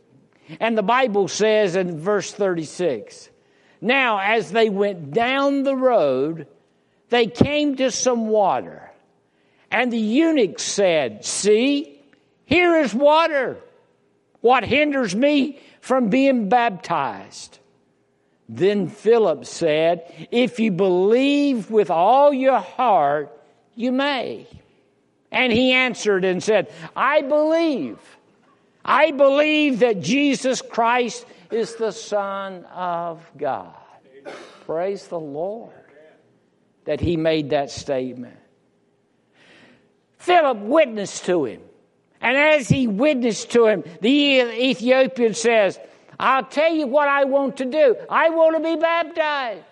And 0.58 0.76
the 0.76 0.82
Bible 0.82 1.28
says 1.28 1.76
in 1.76 1.98
verse 2.00 2.32
36 2.32 3.29
Now, 3.80 4.18
as 4.18 4.52
they 4.52 4.68
went 4.68 5.12
down 5.12 5.62
the 5.62 5.76
road, 5.76 6.46
they 7.08 7.26
came 7.26 7.76
to 7.76 7.90
some 7.90 8.28
water. 8.28 8.90
And 9.70 9.92
the 9.92 9.98
eunuch 9.98 10.58
said, 10.58 11.24
See, 11.24 12.00
here 12.44 12.76
is 12.76 12.92
water. 12.92 13.56
What 14.40 14.64
hinders 14.64 15.14
me 15.14 15.60
from 15.80 16.08
being 16.08 16.48
baptized. 16.48 17.58
Then 18.48 18.88
Philip 18.88 19.44
said, 19.44 20.28
If 20.30 20.58
you 20.58 20.72
believe 20.72 21.70
with 21.70 21.90
all 21.90 22.32
your 22.32 22.58
heart, 22.58 23.30
you 23.76 23.92
may. 23.92 24.46
And 25.30 25.52
he 25.52 25.72
answered 25.72 26.24
and 26.24 26.42
said, 26.42 26.72
I 26.96 27.22
believe. 27.22 27.98
I 28.84 29.12
believe 29.12 29.80
that 29.80 30.00
Jesus 30.00 30.62
Christ 30.62 31.24
is 31.52 31.74
the 31.76 31.92
Son 31.92 32.64
of 32.66 33.28
God. 33.36 33.74
Praise 34.66 35.08
the 35.08 35.20
Lord 35.20 35.72
that 36.84 37.00
he 37.00 37.16
made 37.16 37.50
that 37.50 37.70
statement. 37.70 38.36
Philip 40.18 40.58
witnessed 40.58 41.24
to 41.26 41.44
him. 41.44 41.62
And 42.20 42.36
as 42.36 42.68
he 42.68 42.86
witnessed 42.86 43.50
to 43.52 43.66
him, 43.66 43.84
the 44.00 44.40
Ethiopian 44.42 45.34
says, 45.34 45.78
I'll 46.18 46.44
tell 46.44 46.72
you 46.72 46.86
what 46.86 47.08
I 47.08 47.24
want 47.24 47.56
to 47.58 47.64
do. 47.64 47.96
I 48.10 48.28
want 48.28 48.56
to 48.56 48.62
be 48.62 48.76
baptized. 48.76 49.64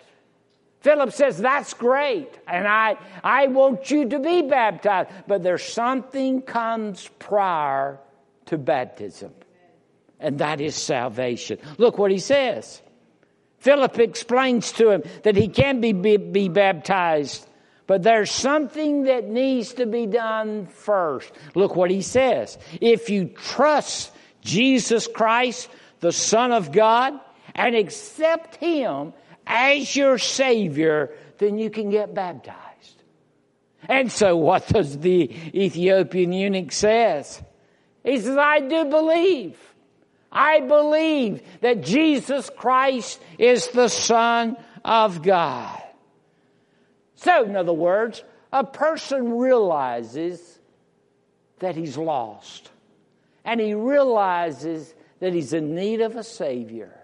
Philip 0.81 1.11
says, 1.11 1.37
That's 1.37 1.73
great. 1.73 2.39
And 2.47 2.67
I, 2.67 2.97
I 3.23 3.47
want 3.47 3.91
you 3.91 4.09
to 4.09 4.19
be 4.19 4.41
baptized. 4.41 5.09
But 5.27 5.43
there's 5.43 5.63
something 5.63 6.41
comes 6.41 7.07
prior 7.19 7.99
to 8.47 8.57
baptism, 8.57 9.31
and 10.19 10.39
that 10.39 10.61
is 10.61 10.75
salvation. 10.75 11.59
Look 11.77 11.97
what 11.97 12.11
he 12.11 12.19
says. 12.19 12.81
Philip 13.59 13.99
explains 13.99 14.71
to 14.73 14.89
him 14.89 15.03
that 15.23 15.35
he 15.35 15.49
can 15.49 15.81
be, 15.81 15.91
be, 15.91 16.17
be 16.17 16.49
baptized 16.49 17.45
but 17.89 18.03
there's 18.03 18.29
something 18.29 19.05
that 19.05 19.27
needs 19.27 19.73
to 19.73 19.87
be 19.87 20.05
done 20.05 20.67
first. 20.67 21.31
Look 21.55 21.75
what 21.75 21.89
he 21.89 22.03
says. 22.03 22.59
If 22.79 23.09
you 23.09 23.25
trust 23.29 24.11
Jesus 24.41 25.07
Christ, 25.07 25.69
the 25.99 26.11
Son 26.11 26.51
of 26.51 26.71
God, 26.71 27.19
and 27.55 27.75
accept 27.75 28.57
Him 28.57 29.13
as 29.47 29.95
your 29.95 30.19
Savior, 30.19 31.15
then 31.39 31.57
you 31.57 31.71
can 31.71 31.89
get 31.89 32.13
baptized. 32.13 33.01
And 33.87 34.11
so 34.11 34.37
what 34.37 34.67
does 34.67 34.99
the 34.99 35.31
Ethiopian 35.51 36.31
eunuch 36.31 36.71
says? 36.71 37.41
He 38.03 38.19
says, 38.19 38.37
I 38.37 38.59
do 38.59 38.85
believe. 38.85 39.57
I 40.31 40.59
believe 40.61 41.41
that 41.61 41.83
Jesus 41.83 42.49
Christ 42.55 43.19
is 43.37 43.67
the 43.69 43.87
Son 43.87 44.57
of 44.85 45.23
God. 45.23 45.81
So, 47.15 47.43
in 47.43 47.55
other 47.55 47.73
words, 47.73 48.23
a 48.53 48.63
person 48.63 49.37
realizes 49.37 50.59
that 51.59 51.75
he's 51.75 51.97
lost, 51.97 52.69
and 53.43 53.59
he 53.59 53.73
realizes 53.73 54.93
that 55.19 55.33
he's 55.33 55.53
in 55.53 55.75
need 55.75 56.01
of 56.01 56.15
a 56.15 56.23
Savior. 56.23 56.95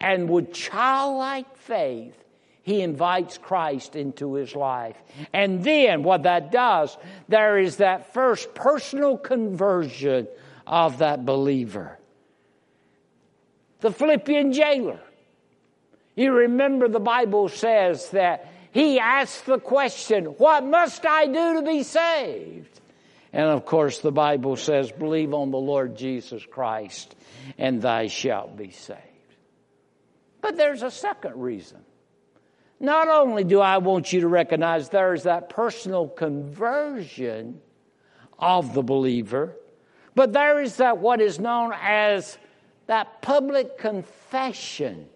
And 0.00 0.28
with 0.28 0.52
childlike 0.52 1.56
faith, 1.56 2.22
he 2.62 2.82
invites 2.82 3.38
Christ 3.38 3.96
into 3.96 4.34
his 4.34 4.54
life. 4.54 4.96
And 5.32 5.64
then 5.64 6.02
what 6.02 6.24
that 6.24 6.52
does, 6.52 6.96
there 7.28 7.58
is 7.58 7.78
that 7.78 8.12
first 8.12 8.54
personal 8.54 9.16
conversion 9.16 10.28
of 10.66 10.98
that 10.98 11.24
believer. 11.24 11.98
The 13.82 13.90
Philippian 13.90 14.52
jailer. 14.52 15.00
You 16.14 16.32
remember 16.32 16.86
the 16.86 17.00
Bible 17.00 17.48
says 17.48 18.10
that 18.10 18.48
he 18.70 19.00
asked 19.00 19.44
the 19.44 19.58
question, 19.58 20.26
What 20.26 20.64
must 20.64 21.04
I 21.04 21.26
do 21.26 21.54
to 21.54 21.62
be 21.62 21.82
saved? 21.82 22.80
And 23.32 23.46
of 23.46 23.66
course, 23.66 23.98
the 23.98 24.12
Bible 24.12 24.54
says, 24.54 24.92
Believe 24.92 25.34
on 25.34 25.50
the 25.50 25.58
Lord 25.58 25.96
Jesus 25.96 26.46
Christ, 26.46 27.16
and 27.58 27.82
thou 27.82 28.06
shalt 28.06 28.56
be 28.56 28.70
saved. 28.70 29.00
But 30.40 30.56
there's 30.56 30.82
a 30.82 30.90
second 30.90 31.40
reason. 31.40 31.80
Not 32.78 33.08
only 33.08 33.42
do 33.42 33.60
I 33.60 33.78
want 33.78 34.12
you 34.12 34.20
to 34.20 34.28
recognize 34.28 34.90
there 34.90 35.12
is 35.12 35.24
that 35.24 35.48
personal 35.48 36.06
conversion 36.06 37.60
of 38.38 38.74
the 38.74 38.82
believer, 38.82 39.56
but 40.14 40.32
there 40.32 40.60
is 40.60 40.76
that 40.76 40.98
what 40.98 41.20
is 41.20 41.40
known 41.40 41.72
as 41.80 42.38
that 42.86 43.22
public 43.22 43.78
confession 43.78 45.08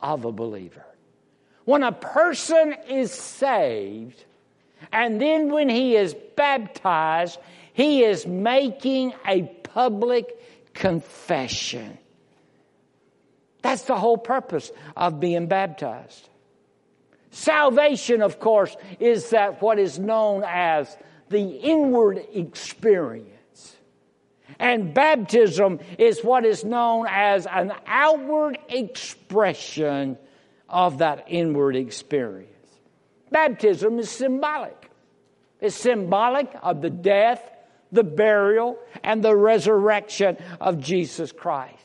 of 0.00 0.24
a 0.24 0.32
believer. 0.32 0.84
When 1.64 1.82
a 1.82 1.92
person 1.92 2.74
is 2.88 3.12
saved, 3.12 4.24
and 4.92 5.20
then 5.20 5.52
when 5.52 5.68
he 5.68 5.96
is 5.96 6.14
baptized, 6.36 7.38
he 7.72 8.02
is 8.02 8.26
making 8.26 9.14
a 9.26 9.42
public 9.42 10.74
confession. 10.74 11.98
That's 13.62 13.82
the 13.82 13.96
whole 13.96 14.18
purpose 14.18 14.72
of 14.96 15.20
being 15.20 15.46
baptized. 15.46 16.28
Salvation, 17.30 18.20
of 18.20 18.40
course, 18.40 18.76
is 19.00 19.30
that 19.30 19.62
what 19.62 19.78
is 19.78 19.98
known 19.98 20.42
as 20.46 20.94
the 21.30 21.42
inward 21.42 22.22
experience. 22.34 23.31
And 24.62 24.94
baptism 24.94 25.80
is 25.98 26.22
what 26.22 26.44
is 26.44 26.64
known 26.64 27.06
as 27.10 27.46
an 27.46 27.72
outward 27.84 28.58
expression 28.68 30.16
of 30.68 30.98
that 30.98 31.24
inward 31.26 31.74
experience. 31.74 32.48
Baptism 33.32 33.98
is 33.98 34.08
symbolic. 34.08 34.88
It's 35.60 35.74
symbolic 35.74 36.48
of 36.62 36.80
the 36.80 36.90
death, 36.90 37.42
the 37.90 38.04
burial, 38.04 38.78
and 39.02 39.20
the 39.20 39.34
resurrection 39.34 40.36
of 40.60 40.78
Jesus 40.78 41.32
Christ. 41.32 41.82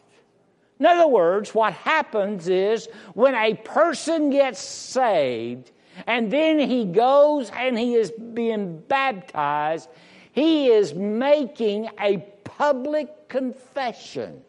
In 0.80 0.86
other 0.86 1.08
words, 1.08 1.56
what 1.56 1.74
happens 1.74 2.48
is 2.48 2.88
when 3.16 3.34
a 3.34 3.56
person 3.56 4.30
gets 4.30 4.60
saved 4.60 5.72
and 6.06 6.30
then 6.30 6.60
he 6.60 6.86
goes 6.86 7.50
and 7.50 7.76
he 7.76 7.96
is 7.96 8.12
being 8.12 8.78
baptized, 8.82 9.90
he 10.32 10.68
is 10.68 10.94
making 10.94 11.90
a 12.00 12.18
public 12.58 13.30
confession 13.30 14.42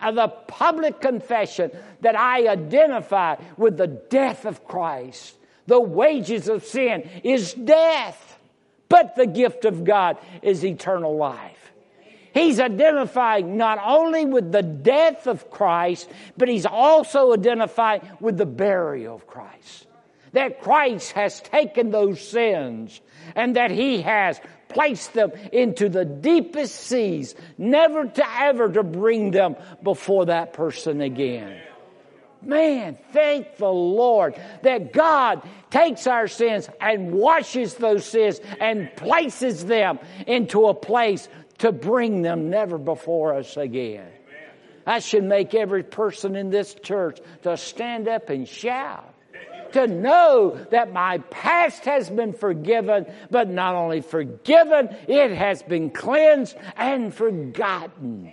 of 0.00 0.14
the 0.14 0.28
public 0.28 1.00
confession 1.00 1.70
that 2.00 2.16
I 2.16 2.48
identify 2.48 3.36
with 3.56 3.76
the 3.76 3.86
death 3.86 4.44
of 4.44 4.66
Christ. 4.66 5.36
The 5.66 5.80
wages 5.80 6.48
of 6.48 6.64
sin 6.64 7.08
is 7.24 7.54
death, 7.54 8.38
but 8.88 9.16
the 9.16 9.26
gift 9.26 9.64
of 9.64 9.84
God 9.84 10.18
is 10.42 10.64
eternal 10.64 11.16
life. 11.16 11.72
He's 12.32 12.60
identifying 12.60 13.56
not 13.56 13.78
only 13.82 14.26
with 14.26 14.52
the 14.52 14.62
death 14.62 15.26
of 15.26 15.50
Christ, 15.50 16.10
but 16.36 16.48
he's 16.48 16.66
also 16.66 17.32
identifying 17.32 18.02
with 18.20 18.36
the 18.36 18.46
burial 18.46 19.14
of 19.16 19.26
Christ. 19.26 19.86
That 20.32 20.60
Christ 20.60 21.12
has 21.12 21.40
taken 21.40 21.90
those 21.90 22.20
sins 22.20 23.00
and 23.34 23.56
that 23.56 23.70
he 23.70 24.02
has 24.02 24.38
place 24.76 25.06
them 25.08 25.32
into 25.52 25.88
the 25.88 26.04
deepest 26.04 26.74
seas, 26.74 27.34
never 27.56 28.04
to 28.06 28.40
ever 28.42 28.70
to 28.70 28.82
bring 28.82 29.30
them 29.30 29.56
before 29.82 30.26
that 30.26 30.52
person 30.52 31.00
again. 31.00 31.58
Man, 32.42 32.98
thank 33.10 33.56
the 33.56 33.72
Lord 33.72 34.38
that 34.62 34.92
God 34.92 35.42
takes 35.70 36.06
our 36.06 36.28
sins 36.28 36.68
and 36.78 37.12
washes 37.12 37.72
those 37.76 38.04
sins 38.04 38.38
and 38.60 38.94
places 38.96 39.64
them 39.64 39.98
into 40.26 40.66
a 40.66 40.74
place 40.74 41.26
to 41.58 41.72
bring 41.72 42.20
them 42.20 42.50
never 42.50 42.76
before 42.76 43.32
us 43.32 43.56
again. 43.56 44.10
That 44.84 45.02
should 45.02 45.24
make 45.24 45.54
every 45.54 45.84
person 45.84 46.36
in 46.36 46.50
this 46.50 46.74
church 46.74 47.18
to 47.44 47.56
stand 47.56 48.08
up 48.08 48.28
and 48.28 48.46
shout 48.46 49.15
to 49.76 49.86
know 49.86 50.58
that 50.70 50.92
my 50.92 51.18
past 51.30 51.84
has 51.84 52.08
been 52.08 52.32
forgiven, 52.32 53.06
but 53.30 53.48
not 53.48 53.74
only 53.74 54.00
forgiven, 54.00 54.88
it 55.06 55.32
has 55.32 55.62
been 55.62 55.90
cleansed 55.90 56.56
and 56.76 57.14
forgotten. 57.14 58.32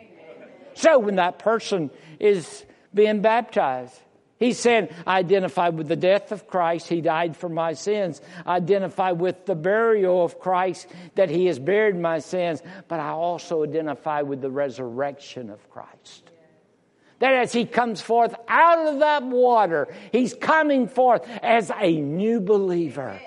So 0.74 1.00
when 1.00 1.16
that 1.18 1.40
person 1.40 1.92
is 2.20 2.66
being 2.94 3.22
baptized, 3.22 4.00
He's 4.40 4.60
saying, 4.60 4.90
I 5.08 5.20
identify 5.20 5.70
with 5.70 5.88
the 5.88 5.96
death 5.96 6.34
of 6.34 6.48
Christ. 6.48 6.90
He 6.90 7.00
died 7.00 7.38
for 7.38 7.48
my 7.48 7.74
sins. 7.74 8.20
I 8.46 8.58
identify 8.58 9.12
with 9.12 9.46
the 9.46 9.56
burial 9.56 10.26
of 10.26 10.38
Christ, 10.38 10.88
that 11.16 11.30
He 11.30 11.46
has 11.46 11.60
buried 11.60 11.96
my 11.96 12.20
sins. 12.20 12.62
But 12.90 13.00
I 13.00 13.10
also 13.10 13.64
identify 13.64 14.22
with 14.24 14.42
the 14.42 14.52
resurrection 14.52 15.50
of 15.50 15.70
Christ. 15.70 16.30
That 17.20 17.34
as 17.34 17.54
he 17.54 17.66
comes 17.66 18.02
forth 18.02 18.36
out 18.48 18.88
of 18.88 19.00
that 19.00 19.24
water, 19.24 19.88
he's 20.12 20.34
coming 20.34 20.88
forth 20.88 21.28
as 21.42 21.72
a 21.80 22.00
new 22.00 22.40
believer. 22.40 23.20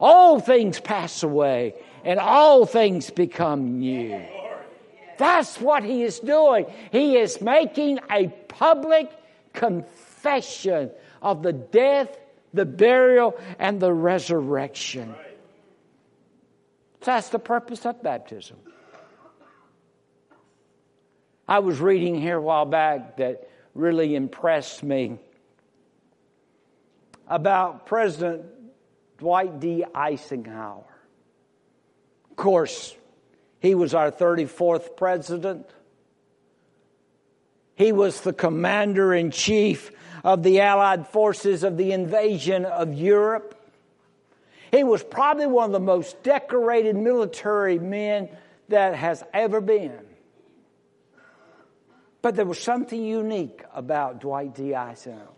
All 0.00 0.40
things 0.40 0.80
pass 0.80 1.22
away 1.22 1.74
and 2.04 2.18
all 2.18 2.66
things 2.66 3.10
become 3.10 3.78
new. 3.78 4.24
That's 5.18 5.60
what 5.60 5.84
he 5.84 6.02
is 6.02 6.20
doing. 6.20 6.66
He 6.90 7.16
is 7.16 7.40
making 7.40 8.00
a 8.10 8.28
public 8.48 9.10
confession 9.52 10.90
of 11.22 11.42
the 11.42 11.52
death, 11.52 12.16
the 12.52 12.64
burial, 12.64 13.38
and 13.58 13.80
the 13.80 13.92
resurrection. 13.92 15.14
That's 17.00 17.28
the 17.28 17.38
purpose 17.38 17.84
of 17.86 18.02
baptism. 18.02 18.56
I 21.46 21.58
was 21.58 21.78
reading 21.78 22.20
here 22.20 22.38
a 22.38 22.42
while 22.42 22.64
back 22.64 23.18
that 23.18 23.48
really 23.74 24.14
impressed 24.14 24.82
me 24.82 25.18
about 27.28 27.86
President 27.86 28.44
Dwight 29.18 29.60
D. 29.60 29.84
Eisenhower. 29.94 30.84
Of 32.30 32.36
course, 32.36 32.96
he 33.60 33.74
was 33.74 33.94
our 33.94 34.10
34th 34.10 34.96
president. 34.96 35.68
He 37.76 37.92
was 37.92 38.22
the 38.22 38.32
commander 38.32 39.12
in 39.12 39.30
chief 39.30 39.90
of 40.22 40.42
the 40.42 40.60
Allied 40.60 41.08
forces 41.08 41.62
of 41.62 41.76
the 41.76 41.92
invasion 41.92 42.64
of 42.64 42.94
Europe. 42.94 43.60
He 44.70 44.82
was 44.82 45.02
probably 45.02 45.46
one 45.46 45.66
of 45.66 45.72
the 45.72 45.80
most 45.80 46.22
decorated 46.22 46.96
military 46.96 47.78
men 47.78 48.30
that 48.68 48.94
has 48.94 49.22
ever 49.34 49.60
been. 49.60 49.98
But 52.24 52.36
there 52.36 52.46
was 52.46 52.58
something 52.58 53.04
unique 53.04 53.62
about 53.74 54.22
Dwight 54.22 54.54
D. 54.54 54.74
Eisenhower. 54.74 55.28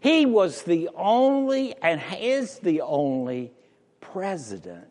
He 0.00 0.24
was 0.24 0.62
the 0.62 0.88
only 0.96 1.74
and 1.82 2.00
is 2.18 2.58
the 2.60 2.80
only 2.80 3.52
president 4.00 4.90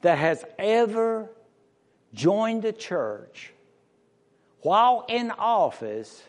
that 0.00 0.16
has 0.16 0.42
ever 0.58 1.28
joined 2.14 2.64
a 2.64 2.72
church 2.72 3.52
while 4.62 5.04
in 5.10 5.30
office 5.32 6.22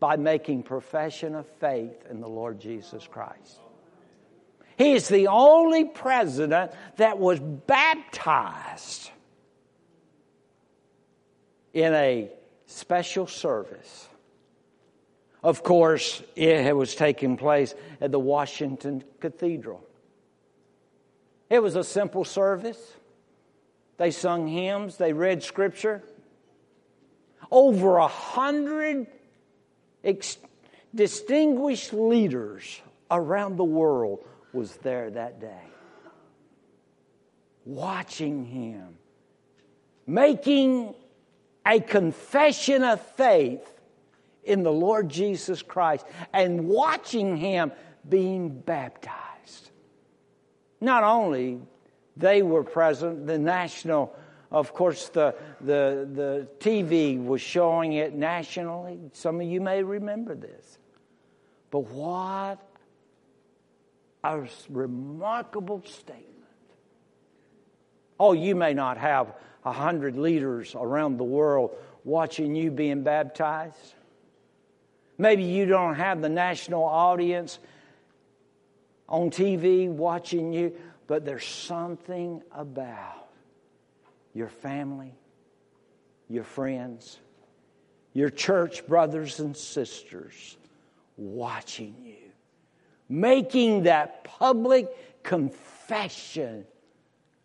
by 0.00 0.16
making 0.16 0.62
profession 0.62 1.34
of 1.34 1.46
faith 1.60 2.06
in 2.08 2.22
the 2.22 2.30
Lord 2.30 2.58
Jesus 2.58 3.06
Christ. 3.06 3.60
He 4.78 4.92
is 4.92 5.06
the 5.06 5.26
only 5.26 5.84
president 5.84 6.72
that 6.96 7.18
was 7.18 7.38
baptized 7.40 9.10
in 11.72 11.92
a 11.94 12.30
special 12.66 13.26
service. 13.26 14.08
Of 15.42 15.62
course, 15.62 16.22
it 16.36 16.76
was 16.76 16.94
taking 16.94 17.36
place 17.36 17.74
at 18.00 18.12
the 18.12 18.18
Washington 18.18 19.02
Cathedral. 19.20 19.84
It 21.50 21.62
was 21.62 21.74
a 21.76 21.84
simple 21.84 22.24
service. 22.24 22.80
They 23.96 24.10
sung 24.10 24.46
hymns, 24.46 24.96
they 24.96 25.12
read 25.12 25.42
scripture. 25.42 26.02
Over 27.50 27.98
a 27.98 28.08
hundred 28.08 29.06
ex- 30.02 30.38
distinguished 30.94 31.92
leaders 31.92 32.80
around 33.10 33.56
the 33.56 33.64
world 33.64 34.24
was 34.52 34.74
there 34.76 35.10
that 35.10 35.40
day 35.40 35.72
watching 37.64 38.44
him 38.44 38.96
making 40.06 40.94
a 41.66 41.80
confession 41.80 42.82
of 42.82 43.00
faith 43.00 43.68
in 44.44 44.62
the 44.62 44.72
Lord 44.72 45.08
Jesus 45.08 45.62
Christ 45.62 46.04
and 46.32 46.66
watching 46.66 47.36
him 47.36 47.72
being 48.08 48.48
baptized. 48.48 49.70
Not 50.80 51.04
only 51.04 51.60
they 52.16 52.42
were 52.42 52.64
present, 52.64 53.26
the 53.26 53.38
national, 53.38 54.14
of 54.50 54.74
course, 54.74 55.08
the, 55.10 55.34
the, 55.60 56.08
the 56.12 56.48
TV 56.58 57.24
was 57.24 57.40
showing 57.40 57.94
it 57.94 58.14
nationally. 58.14 58.98
Some 59.12 59.40
of 59.40 59.46
you 59.46 59.60
may 59.60 59.82
remember 59.82 60.34
this. 60.34 60.78
But 61.70 61.80
what 61.88 62.58
a 64.24 64.46
remarkable 64.68 65.82
statement. 65.84 66.28
Oh, 68.20 68.32
you 68.32 68.54
may 68.54 68.74
not 68.74 68.98
have 68.98 69.34
a 69.64 69.72
hundred 69.72 70.16
leaders 70.16 70.74
around 70.74 71.18
the 71.18 71.24
world 71.24 71.74
watching 72.04 72.54
you 72.54 72.70
being 72.70 73.02
baptized. 73.02 73.94
Maybe 75.18 75.44
you 75.44 75.66
don't 75.66 75.94
have 75.94 76.20
the 76.20 76.28
national 76.28 76.84
audience 76.84 77.58
on 79.08 79.30
TV 79.30 79.88
watching 79.88 80.52
you, 80.52 80.74
but 81.06 81.24
there's 81.24 81.46
something 81.46 82.42
about 82.50 83.28
your 84.34 84.48
family, 84.48 85.14
your 86.28 86.44
friends, 86.44 87.18
your 88.14 88.30
church 88.30 88.86
brothers 88.86 89.38
and 89.38 89.56
sisters 89.56 90.56
watching 91.16 91.94
you, 92.04 92.32
making 93.08 93.84
that 93.84 94.24
public 94.24 95.22
confession 95.22 96.64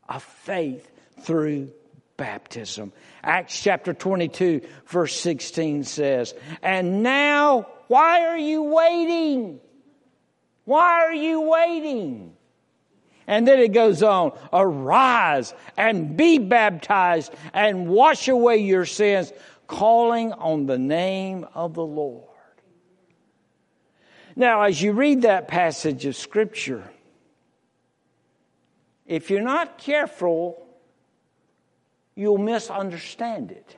of 0.07 0.23
faith 0.23 0.89
through 1.21 1.69
baptism. 2.17 2.91
Acts 3.23 3.61
chapter 3.61 3.93
22, 3.93 4.61
verse 4.87 5.17
16 5.19 5.83
says, 5.83 6.33
And 6.61 7.03
now, 7.03 7.67
why 7.87 8.25
are 8.25 8.37
you 8.37 8.63
waiting? 8.63 9.59
Why 10.65 11.05
are 11.05 11.13
you 11.13 11.41
waiting? 11.41 12.33
And 13.27 13.47
then 13.47 13.59
it 13.59 13.73
goes 13.73 14.03
on, 14.03 14.31
arise 14.51 15.53
and 15.77 16.17
be 16.17 16.39
baptized 16.39 17.33
and 17.53 17.87
wash 17.87 18.27
away 18.27 18.57
your 18.57 18.85
sins, 18.85 19.31
calling 19.67 20.31
on 20.33 20.65
the 20.65 20.77
name 20.77 21.45
of 21.53 21.73
the 21.73 21.85
Lord. 21.85 22.23
Now, 24.35 24.61
as 24.61 24.81
you 24.81 24.93
read 24.93 25.23
that 25.23 25.47
passage 25.47 26.05
of 26.05 26.15
Scripture, 26.15 26.89
if 29.05 29.29
you're 29.29 29.41
not 29.41 29.77
careful, 29.77 30.66
you'll 32.17 32.39
misunderstand 32.39 33.51
it. 33.51 33.75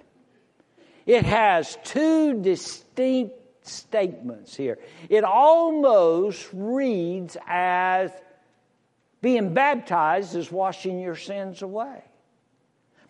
It 1.06 1.26
has 1.26 1.78
two 1.84 2.42
distinct 2.42 3.36
statements 3.68 4.56
here. 4.56 4.80
It 5.10 5.24
almost 5.24 6.50
reads 6.54 7.36
as 7.46 8.12
being 9.22 9.54
baptized 9.54 10.36
is 10.36 10.52
washing 10.52 11.00
your 11.00 11.18
sins 11.18 11.62
away. 11.62 12.02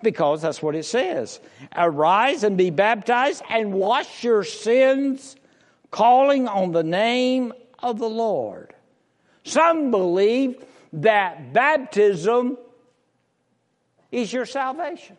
Because 0.02 0.42
that's 0.42 0.63
what 0.63 0.76
it 0.76 0.86
says. 0.86 1.39
Arise 1.76 2.44
and 2.44 2.58
be 2.58 2.72
baptized 2.72 3.44
and 3.50 3.74
wash 3.74 4.24
your 4.24 4.44
sins, 4.44 5.36
calling 5.92 6.48
on 6.48 6.72
the 6.72 6.84
name 6.84 7.54
of 7.80 8.00
the 8.00 8.10
Lord. 8.10 8.74
Some 9.44 9.92
believe 9.92 10.63
that 10.94 11.54
baptism 11.54 12.58
is 14.12 14.32
your 14.32 14.45
salvation 14.45 15.17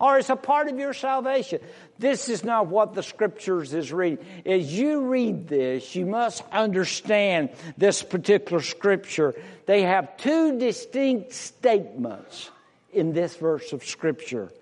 or 0.00 0.18
it's 0.18 0.30
a 0.30 0.36
part 0.36 0.68
of 0.68 0.78
your 0.78 0.94
salvation. 0.94 1.60
This 1.98 2.28
is 2.28 2.44
not 2.44 2.68
what 2.68 2.94
the 2.94 3.02
scriptures 3.02 3.74
is 3.74 3.92
reading. 3.92 4.24
As 4.46 4.72
you 4.72 5.06
read 5.06 5.48
this, 5.48 5.94
you 5.96 6.06
must 6.06 6.44
understand 6.52 7.50
this 7.76 8.02
particular 8.02 8.62
scripture. 8.62 9.34
They 9.66 9.82
have 9.82 10.16
two 10.16 10.58
distinct 10.58 11.32
statements 11.32 12.50
in 12.92 13.12
this 13.12 13.36
verse 13.36 13.72
of 13.72 13.84
scripture. 13.84 14.52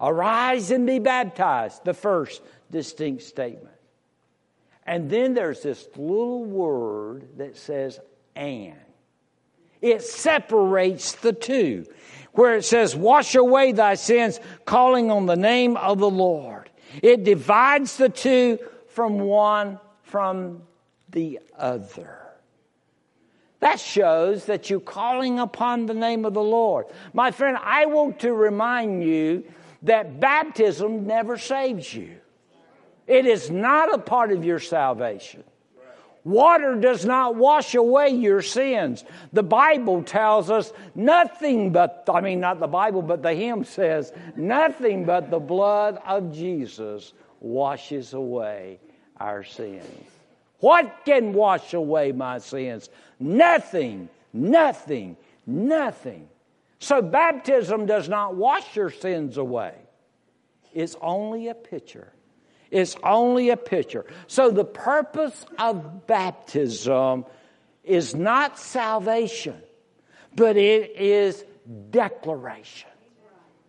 Arise 0.00 0.72
and 0.72 0.86
be 0.86 0.98
baptized, 0.98 1.84
the 1.84 1.94
first 1.94 2.42
distinct 2.70 3.22
statement. 3.22 3.68
And 4.84 5.08
then 5.08 5.34
there's 5.34 5.62
this 5.62 5.86
little 5.96 6.44
word 6.44 7.38
that 7.38 7.56
says 7.56 8.00
and. 8.34 8.74
It 9.84 10.02
separates 10.02 11.12
the 11.12 11.34
two 11.34 11.84
where 12.32 12.56
it 12.56 12.64
says, 12.64 12.96
Wash 12.96 13.34
away 13.34 13.72
thy 13.72 13.96
sins, 13.96 14.40
calling 14.64 15.10
on 15.10 15.26
the 15.26 15.36
name 15.36 15.76
of 15.76 15.98
the 15.98 16.08
Lord. 16.08 16.70
It 17.02 17.22
divides 17.22 17.98
the 17.98 18.08
two 18.08 18.58
from 18.88 19.18
one 19.18 19.78
from 20.02 20.62
the 21.10 21.38
other. 21.58 22.18
That 23.60 23.78
shows 23.78 24.46
that 24.46 24.70
you're 24.70 24.80
calling 24.80 25.38
upon 25.38 25.84
the 25.84 25.92
name 25.92 26.24
of 26.24 26.32
the 26.32 26.42
Lord. 26.42 26.86
My 27.12 27.30
friend, 27.30 27.58
I 27.60 27.84
want 27.84 28.20
to 28.20 28.32
remind 28.32 29.04
you 29.04 29.44
that 29.82 30.18
baptism 30.18 31.06
never 31.06 31.36
saves 31.36 31.92
you. 31.92 32.16
It 33.06 33.26
is 33.26 33.50
not 33.50 33.92
a 33.92 33.98
part 33.98 34.32
of 34.32 34.46
your 34.46 34.60
salvation. 34.60 35.44
Water 36.24 36.74
does 36.76 37.04
not 37.04 37.36
wash 37.36 37.74
away 37.74 38.08
your 38.08 38.40
sins. 38.40 39.04
The 39.34 39.42
Bible 39.42 40.02
tells 40.02 40.50
us 40.50 40.72
nothing 40.94 41.70
but, 41.70 42.04
I 42.12 42.22
mean, 42.22 42.40
not 42.40 42.60
the 42.60 42.66
Bible, 42.66 43.02
but 43.02 43.22
the 43.22 43.34
hymn 43.34 43.64
says, 43.64 44.10
nothing 44.34 45.04
but 45.04 45.30
the 45.30 45.38
blood 45.38 46.00
of 46.06 46.32
Jesus 46.32 47.12
washes 47.40 48.14
away 48.14 48.80
our 49.18 49.44
sins. 49.44 49.84
What 50.60 51.00
can 51.04 51.34
wash 51.34 51.74
away 51.74 52.12
my 52.12 52.38
sins? 52.38 52.88
Nothing, 53.20 54.08
nothing, 54.32 55.18
nothing. 55.46 56.26
So 56.78 57.02
baptism 57.02 57.84
does 57.84 58.08
not 58.08 58.34
wash 58.34 58.74
your 58.74 58.90
sins 58.90 59.36
away. 59.36 59.74
It's 60.72 60.96
only 61.02 61.48
a 61.48 61.54
picture 61.54 62.13
it's 62.74 62.96
only 63.04 63.50
a 63.50 63.56
picture. 63.56 64.04
So 64.26 64.50
the 64.50 64.64
purpose 64.64 65.46
of 65.60 66.08
baptism 66.08 67.24
is 67.84 68.16
not 68.16 68.58
salvation, 68.58 69.62
but 70.34 70.56
it 70.56 70.96
is 70.96 71.44
declaration. 71.90 72.90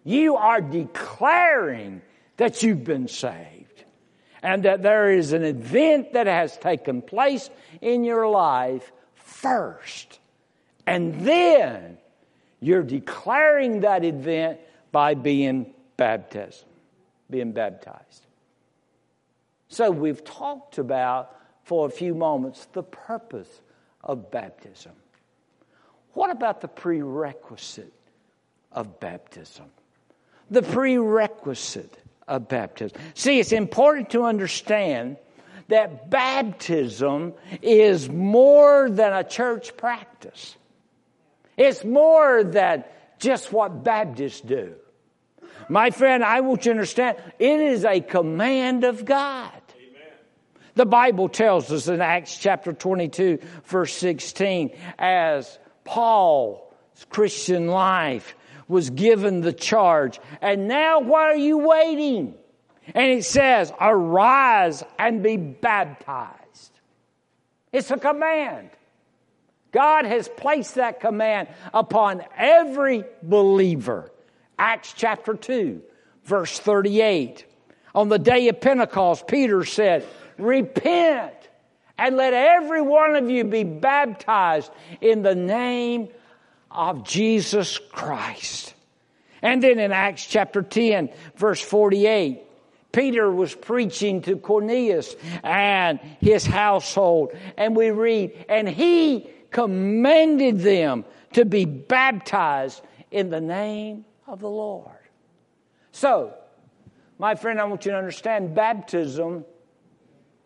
You 0.04 0.38
are 0.38 0.60
declaring 0.60 2.02
that 2.38 2.64
you've 2.64 2.84
been 2.84 3.08
saved 3.08 3.84
and 4.42 4.64
that 4.64 4.82
there 4.82 5.12
is 5.12 5.34
an 5.34 5.44
event 5.44 6.14
that 6.14 6.26
has 6.26 6.58
taken 6.58 7.04
place 7.04 7.48
in 7.82 8.06
your 8.06 8.28
life 8.28 8.92
first. 9.14 10.20
And 10.88 11.22
then 11.22 12.00
you're 12.60 12.82
declaring 12.82 13.82
that 13.82 14.04
event 14.04 14.62
by 14.92 15.14
being 15.14 15.76
baptized, 15.96 16.66
being 17.30 17.52
baptized. 17.52 18.25
So 19.68 19.92
we've 19.92 20.24
talked 20.24 20.78
about 20.78 21.36
for 21.64 21.88
a 21.88 21.90
few 21.90 22.14
moments 22.14 22.68
the 22.74 22.84
purpose 22.84 23.50
of 24.04 24.32
baptism. 24.32 24.94
What 26.14 26.30
about 26.30 26.62
the 26.62 26.68
prerequisite 26.68 27.94
of 28.72 29.00
baptism? 29.00 29.66
The 30.50 30.62
prerequisite 30.62 31.98
of 32.28 32.48
baptism. 32.48 32.98
See, 33.16 33.40
it's 33.40 33.52
important 33.52 34.12
to 34.12 34.24
understand 34.24 35.18
that 35.68 36.10
baptism 36.10 37.34
is 37.62 38.08
more 38.08 38.90
than 38.90 39.14
a 39.14 39.24
church 39.24 39.76
practice. 39.76 40.56
It's 41.58 41.84
more 41.84 42.44
than 42.44 42.84
just 43.18 43.52
what 43.52 43.84
Baptists 43.84 44.42
do. 44.42 44.76
My 45.70 45.90
friend, 45.90 46.24
I 46.24 46.42
want 46.42 46.66
you 46.66 46.72
to 46.72 46.78
understand 46.78 47.18
it 47.40 47.60
is 47.60 47.86
a 47.86 48.02
command 48.02 48.84
of 48.84 49.06
God. 49.06 49.52
The 50.76 50.86
Bible 50.86 51.30
tells 51.30 51.72
us 51.72 51.88
in 51.88 52.02
Acts 52.02 52.38
chapter 52.38 52.74
22, 52.74 53.40
verse 53.64 53.94
16, 53.94 54.76
as 55.00 55.58
Paul's 55.86 57.06
Christian 57.10 57.68
life 57.68 58.36
was 58.68 58.90
given 58.90 59.40
the 59.42 59.54
charge, 59.54 60.20
and 60.42 60.68
now 60.68 61.00
why 61.00 61.24
are 61.24 61.38
you 61.38 61.60
waiting? 61.60 62.34
And 62.94 63.12
it 63.12 63.24
says, 63.24 63.72
arise 63.80 64.84
and 65.00 65.24
be 65.24 65.38
baptized. 65.38 66.80
It's 67.72 67.90
a 67.90 67.98
command. 67.98 68.70
God 69.72 70.06
has 70.06 70.28
placed 70.28 70.76
that 70.76 71.00
command 71.00 71.48
upon 71.74 72.22
every 72.38 73.04
believer. 73.24 74.12
Acts 74.58 74.94
chapter 74.94 75.34
2, 75.34 75.82
verse 76.24 76.58
38. 76.60 77.46
On 77.94 78.10
the 78.10 78.20
day 78.20 78.48
of 78.50 78.62
Pentecost, 78.62 79.28
Peter 79.28 79.64
said, 79.64 80.06
repent 80.38 81.34
and 81.98 82.18
let 82.18 82.34
every 82.34 82.82
one 82.82 83.16
of 83.16 83.30
you 83.30 83.44
be 83.46 83.64
baptized 83.64 84.72
in 85.02 85.22
the 85.22 85.36
name 85.36 86.10
of 86.72 87.06
Jesus 87.06 87.78
Christ. 87.78 88.74
And 89.42 89.64
then 89.64 89.80
in 89.80 89.92
Acts 89.92 90.26
chapter 90.26 90.62
10, 90.62 91.10
verse 91.36 91.62
48, 91.62 92.42
Peter 92.92 93.30
was 93.30 93.54
preaching 93.54 94.22
to 94.22 94.38
Cornelius 94.38 95.16
and 95.44 96.00
his 96.20 96.46
household. 96.46 97.34
And 97.58 97.76
we 97.76 97.92
read, 97.92 98.46
and 98.50 98.68
he 98.68 99.30
commanded 99.52 100.60
them 100.60 101.06
to 101.34 101.46
be 101.46 101.66
baptized 101.66 102.82
in 103.12 103.30
the 103.30 103.42
name 103.42 104.06
of 104.28 104.40
the 104.40 104.50
Lord. 104.50 104.98
So, 105.92 106.34
my 107.18 107.36
friend, 107.36 107.60
I 107.60 107.66
want 107.66 107.86
you 107.86 107.92
to 107.92 107.98
understand 107.98 108.56
baptism 108.56 109.46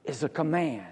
is 0.06 0.24
a 0.24 0.30
command. 0.30 0.86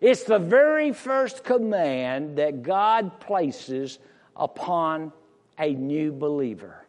It's 0.00 0.24
the 0.24 0.38
very 0.38 0.92
first 0.92 1.44
command 1.44 2.38
that 2.38 2.62
God 2.62 3.20
places 3.20 3.98
upon 4.36 5.12
a 5.58 5.72
new 5.74 6.12
believer. 6.12 6.84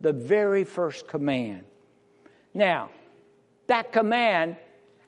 The 0.00 0.12
very 0.12 0.64
first 0.64 1.08
command. 1.08 1.64
Now, 2.54 2.90
that 3.66 3.92
command, 3.92 4.56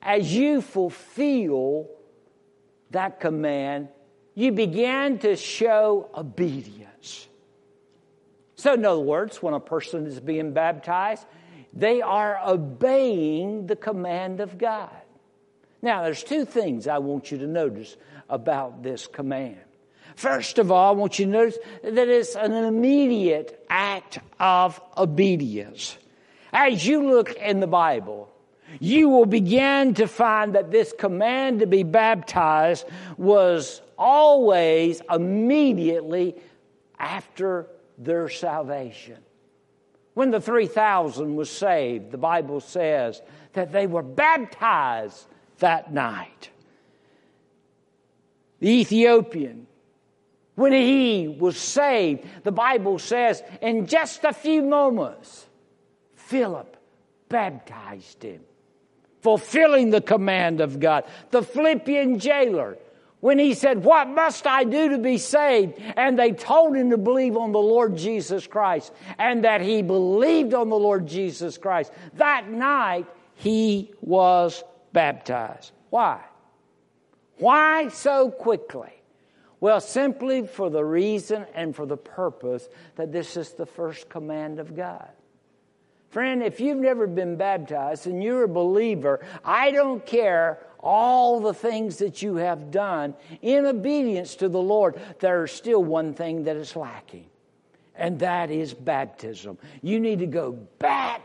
as 0.02 0.34
you 0.34 0.60
fulfill 0.60 1.88
that 2.90 3.20
command, 3.20 3.88
you 4.34 4.52
begin 4.52 5.18
to 5.20 5.36
show 5.36 6.10
obedience. 6.14 6.87
So, 8.58 8.74
in 8.74 8.84
other 8.84 8.98
words, 8.98 9.40
when 9.40 9.54
a 9.54 9.60
person 9.60 10.04
is 10.06 10.18
being 10.18 10.52
baptized, 10.52 11.24
they 11.72 12.02
are 12.02 12.40
obeying 12.44 13.68
the 13.68 13.76
command 13.76 14.40
of 14.40 14.58
God. 14.58 14.90
Now, 15.80 16.02
there's 16.02 16.24
two 16.24 16.44
things 16.44 16.88
I 16.88 16.98
want 16.98 17.30
you 17.30 17.38
to 17.38 17.46
notice 17.46 17.96
about 18.28 18.82
this 18.82 19.06
command. 19.06 19.60
First 20.16 20.58
of 20.58 20.72
all, 20.72 20.88
I 20.92 20.98
want 20.98 21.20
you 21.20 21.26
to 21.26 21.30
notice 21.30 21.58
that 21.84 22.08
it's 22.08 22.34
an 22.34 22.52
immediate 22.52 23.64
act 23.70 24.18
of 24.40 24.80
obedience. 24.96 25.96
As 26.52 26.84
you 26.84 27.08
look 27.08 27.36
in 27.36 27.60
the 27.60 27.68
Bible, 27.68 28.28
you 28.80 29.08
will 29.08 29.26
begin 29.26 29.94
to 29.94 30.08
find 30.08 30.56
that 30.56 30.72
this 30.72 30.92
command 30.98 31.60
to 31.60 31.68
be 31.68 31.84
baptized 31.84 32.86
was 33.16 33.80
always 33.96 35.00
immediately 35.08 36.34
after 36.98 37.68
their 37.98 38.28
salvation. 38.28 39.18
When 40.14 40.30
the 40.30 40.40
3,000 40.40 41.36
was 41.36 41.50
saved, 41.50 42.10
the 42.10 42.18
Bible 42.18 42.60
says 42.60 43.22
that 43.52 43.72
they 43.72 43.86
were 43.86 44.02
baptized 44.02 45.26
that 45.58 45.92
night. 45.92 46.50
The 48.60 48.68
Ethiopian, 48.68 49.66
when 50.56 50.72
he 50.72 51.28
was 51.28 51.56
saved, 51.56 52.24
the 52.42 52.50
Bible 52.50 52.98
says 52.98 53.42
in 53.62 53.86
just 53.86 54.24
a 54.24 54.32
few 54.32 54.62
moments, 54.62 55.46
Philip 56.14 56.76
baptized 57.28 58.22
him, 58.22 58.42
fulfilling 59.20 59.90
the 59.90 60.00
command 60.00 60.60
of 60.60 60.80
God. 60.80 61.04
The 61.30 61.42
Philippian 61.42 62.18
jailer, 62.18 62.76
when 63.20 63.38
he 63.38 63.54
said, 63.54 63.84
What 63.84 64.08
must 64.08 64.46
I 64.46 64.64
do 64.64 64.90
to 64.90 64.98
be 64.98 65.18
saved? 65.18 65.74
And 65.96 66.18
they 66.18 66.32
told 66.32 66.76
him 66.76 66.90
to 66.90 66.98
believe 66.98 67.36
on 67.36 67.52
the 67.52 67.58
Lord 67.58 67.96
Jesus 67.96 68.46
Christ, 68.46 68.92
and 69.18 69.44
that 69.44 69.60
he 69.60 69.82
believed 69.82 70.54
on 70.54 70.68
the 70.68 70.78
Lord 70.78 71.06
Jesus 71.06 71.58
Christ. 71.58 71.92
That 72.14 72.48
night, 72.48 73.06
he 73.36 73.92
was 74.00 74.62
baptized. 74.92 75.72
Why? 75.90 76.20
Why 77.38 77.88
so 77.88 78.30
quickly? 78.30 78.92
Well, 79.60 79.80
simply 79.80 80.46
for 80.46 80.70
the 80.70 80.84
reason 80.84 81.44
and 81.54 81.74
for 81.74 81.86
the 81.86 81.96
purpose 81.96 82.68
that 82.96 83.12
this 83.12 83.36
is 83.36 83.52
the 83.52 83.66
first 83.66 84.08
command 84.08 84.60
of 84.60 84.76
God. 84.76 85.08
Friend, 86.10 86.42
if 86.42 86.60
you've 86.60 86.78
never 86.78 87.06
been 87.06 87.36
baptized 87.36 88.06
and 88.06 88.22
you're 88.22 88.44
a 88.44 88.48
believer, 88.48 89.20
I 89.44 89.72
don't 89.72 90.04
care 90.06 90.58
all 90.80 91.40
the 91.40 91.54
things 91.54 91.98
that 91.98 92.22
you 92.22 92.36
have 92.36 92.70
done 92.70 93.14
in 93.42 93.66
obedience 93.66 94.36
to 94.36 94.48
the 94.48 94.60
Lord, 94.60 95.00
there's 95.20 95.52
still 95.52 95.82
one 95.82 96.14
thing 96.14 96.44
that 96.44 96.56
is 96.56 96.76
lacking, 96.76 97.26
and 97.94 98.20
that 98.20 98.50
is 98.50 98.74
baptism. 98.74 99.58
You 99.82 100.00
need 100.00 100.20
to 100.20 100.26
go 100.26 100.52
back 100.52 101.22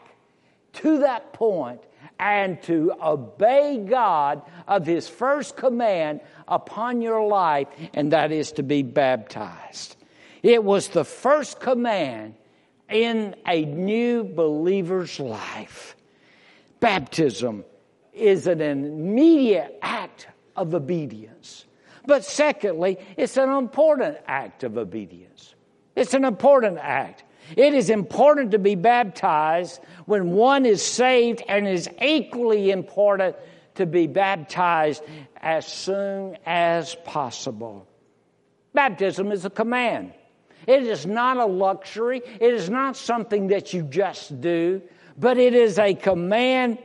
to 0.73 0.99
that 0.99 1.33
point 1.33 1.81
and 2.19 2.61
to 2.63 2.93
obey 3.01 3.83
God 3.87 4.41
of 4.67 4.85
His 4.85 5.07
first 5.07 5.55
command 5.55 6.21
upon 6.47 7.01
your 7.01 7.25
life, 7.27 7.67
and 7.93 8.11
that 8.11 8.31
is 8.31 8.53
to 8.53 8.63
be 8.63 8.83
baptized. 8.83 9.95
It 10.41 10.63
was 10.63 10.89
the 10.89 11.05
first 11.05 11.59
command 11.59 12.35
in 12.89 13.35
a 13.47 13.65
new 13.65 14.23
believer's 14.23 15.19
life. 15.19 15.95
Baptism 16.79 17.63
is 18.13 18.47
an 18.47 18.61
immediate 18.61 19.77
act 19.81 20.27
of 20.55 20.73
obedience. 20.73 21.65
But 22.05 22.25
secondly, 22.25 22.97
it's 23.17 23.37
an 23.37 23.49
important 23.49 24.17
act 24.27 24.63
of 24.63 24.77
obedience. 24.77 25.55
It's 25.95 26.13
an 26.13 26.25
important 26.25 26.79
act. 26.79 27.23
It 27.55 27.73
is 27.73 27.89
important 27.89 28.51
to 28.51 28.59
be 28.59 28.75
baptized 28.75 29.79
when 30.05 30.31
one 30.31 30.65
is 30.65 30.83
saved, 30.83 31.43
and 31.47 31.67
it 31.67 31.73
is 31.73 31.89
equally 32.01 32.71
important 32.71 33.35
to 33.75 33.85
be 33.85 34.07
baptized 34.07 35.03
as 35.37 35.65
soon 35.65 36.37
as 36.45 36.95
possible. 37.05 37.87
Baptism 38.73 39.31
is 39.31 39.45
a 39.45 39.49
command. 39.49 40.13
It 40.67 40.83
is 40.83 41.05
not 41.05 41.37
a 41.37 41.45
luxury. 41.45 42.21
It 42.39 42.53
is 42.53 42.69
not 42.69 42.95
something 42.95 43.47
that 43.47 43.73
you 43.73 43.83
just 43.83 44.39
do, 44.39 44.81
but 45.17 45.37
it 45.37 45.53
is 45.53 45.77
a 45.77 45.93
command 45.93 46.77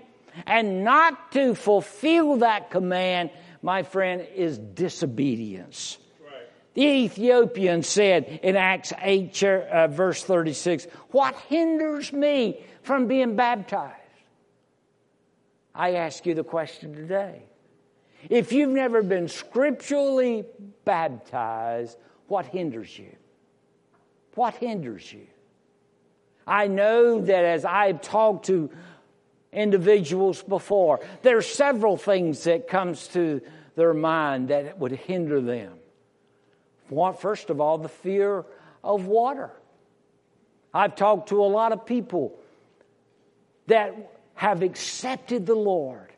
and 0.47 0.85
not 0.85 1.33
to 1.33 1.55
fulfill 1.55 2.37
that 2.37 2.71
command, 2.71 3.31
my 3.63 3.83
friend, 3.83 4.27
is 4.35 4.59
disobedience. 4.59 5.99
The 6.75 6.85
Ethiopian 6.85 7.83
said 7.83 8.41
in 8.43 8.55
Acts 8.55 8.93
8, 9.01 9.43
uh, 9.43 9.89
verse 9.89 10.23
36, 10.23 10.87
What 11.11 11.35
hinders 11.49 12.13
me 12.13 12.61
from 12.83 13.09
being 13.09 13.35
baptized? 13.35 13.95
I 15.75 15.95
ask 15.95 16.25
you 16.25 16.35
the 16.35 16.45
question 16.45 16.95
today. 16.95 17.43
If 18.29 18.53
you've 18.53 18.71
never 18.71 19.03
been 19.03 19.29
scripturally 19.29 20.45
baptized, 20.85 21.97
what 22.27 22.47
hinders 22.47 22.97
you? 22.97 23.15
What 24.35 24.55
hinders 24.55 25.13
you? 25.13 25.27
I 26.47 26.67
know 26.67 27.21
that 27.21 27.45
as 27.45 27.65
I've 27.65 28.03
talked 28.03 28.47
to 28.47 28.71
individuals 29.53 30.43
before. 30.43 31.01
There 31.23 31.37
are 31.39 31.43
several 31.43 31.97
things 31.97 32.45
that 32.45 32.69
comes 32.69 33.09
to 33.09 33.41
their 33.77 33.95
mind 33.95 34.49
that 34.49 34.79
would 34.79 34.93
hinder 34.93 35.41
them. 35.41 35.75
First 37.19 37.51
of 37.51 37.61
all, 37.61 37.79
the 37.79 37.89
fear 37.89 38.45
of 38.83 39.07
water. 39.07 39.51
I've 40.73 40.97
talked 40.97 41.31
to 41.31 41.43
a 41.43 41.47
lot 41.47 41.73
of 41.73 41.87
people 41.87 42.39
that 43.67 43.95
have 44.35 44.63
accepted 44.63 45.47
the 45.47 45.55
Lord, 45.55 46.13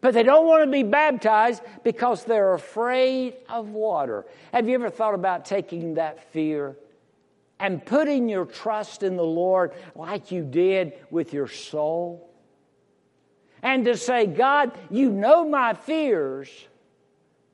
but 0.00 0.14
they 0.14 0.22
don't 0.22 0.46
want 0.46 0.64
to 0.64 0.70
be 0.70 0.82
baptized 0.82 1.62
because 1.84 2.24
they're 2.24 2.54
afraid 2.54 3.34
of 3.48 3.68
water. 3.70 4.26
Have 4.52 4.68
you 4.68 4.74
ever 4.74 4.90
thought 4.90 5.14
about 5.14 5.44
taking 5.44 5.94
that 5.94 6.32
fear 6.32 6.76
and 7.62 7.86
putting 7.86 8.28
your 8.28 8.44
trust 8.44 9.04
in 9.04 9.16
the 9.16 9.22
Lord 9.22 9.72
like 9.94 10.32
you 10.32 10.42
did 10.42 10.94
with 11.10 11.32
your 11.32 11.46
soul. 11.46 12.28
And 13.62 13.84
to 13.84 13.96
say, 13.96 14.26
God, 14.26 14.76
you 14.90 15.10
know 15.10 15.48
my 15.48 15.72
fears, 15.72 16.50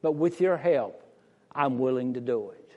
but 0.00 0.12
with 0.12 0.40
your 0.40 0.56
help, 0.56 1.02
I'm 1.54 1.78
willing 1.78 2.14
to 2.14 2.22
do 2.22 2.50
it. 2.50 2.72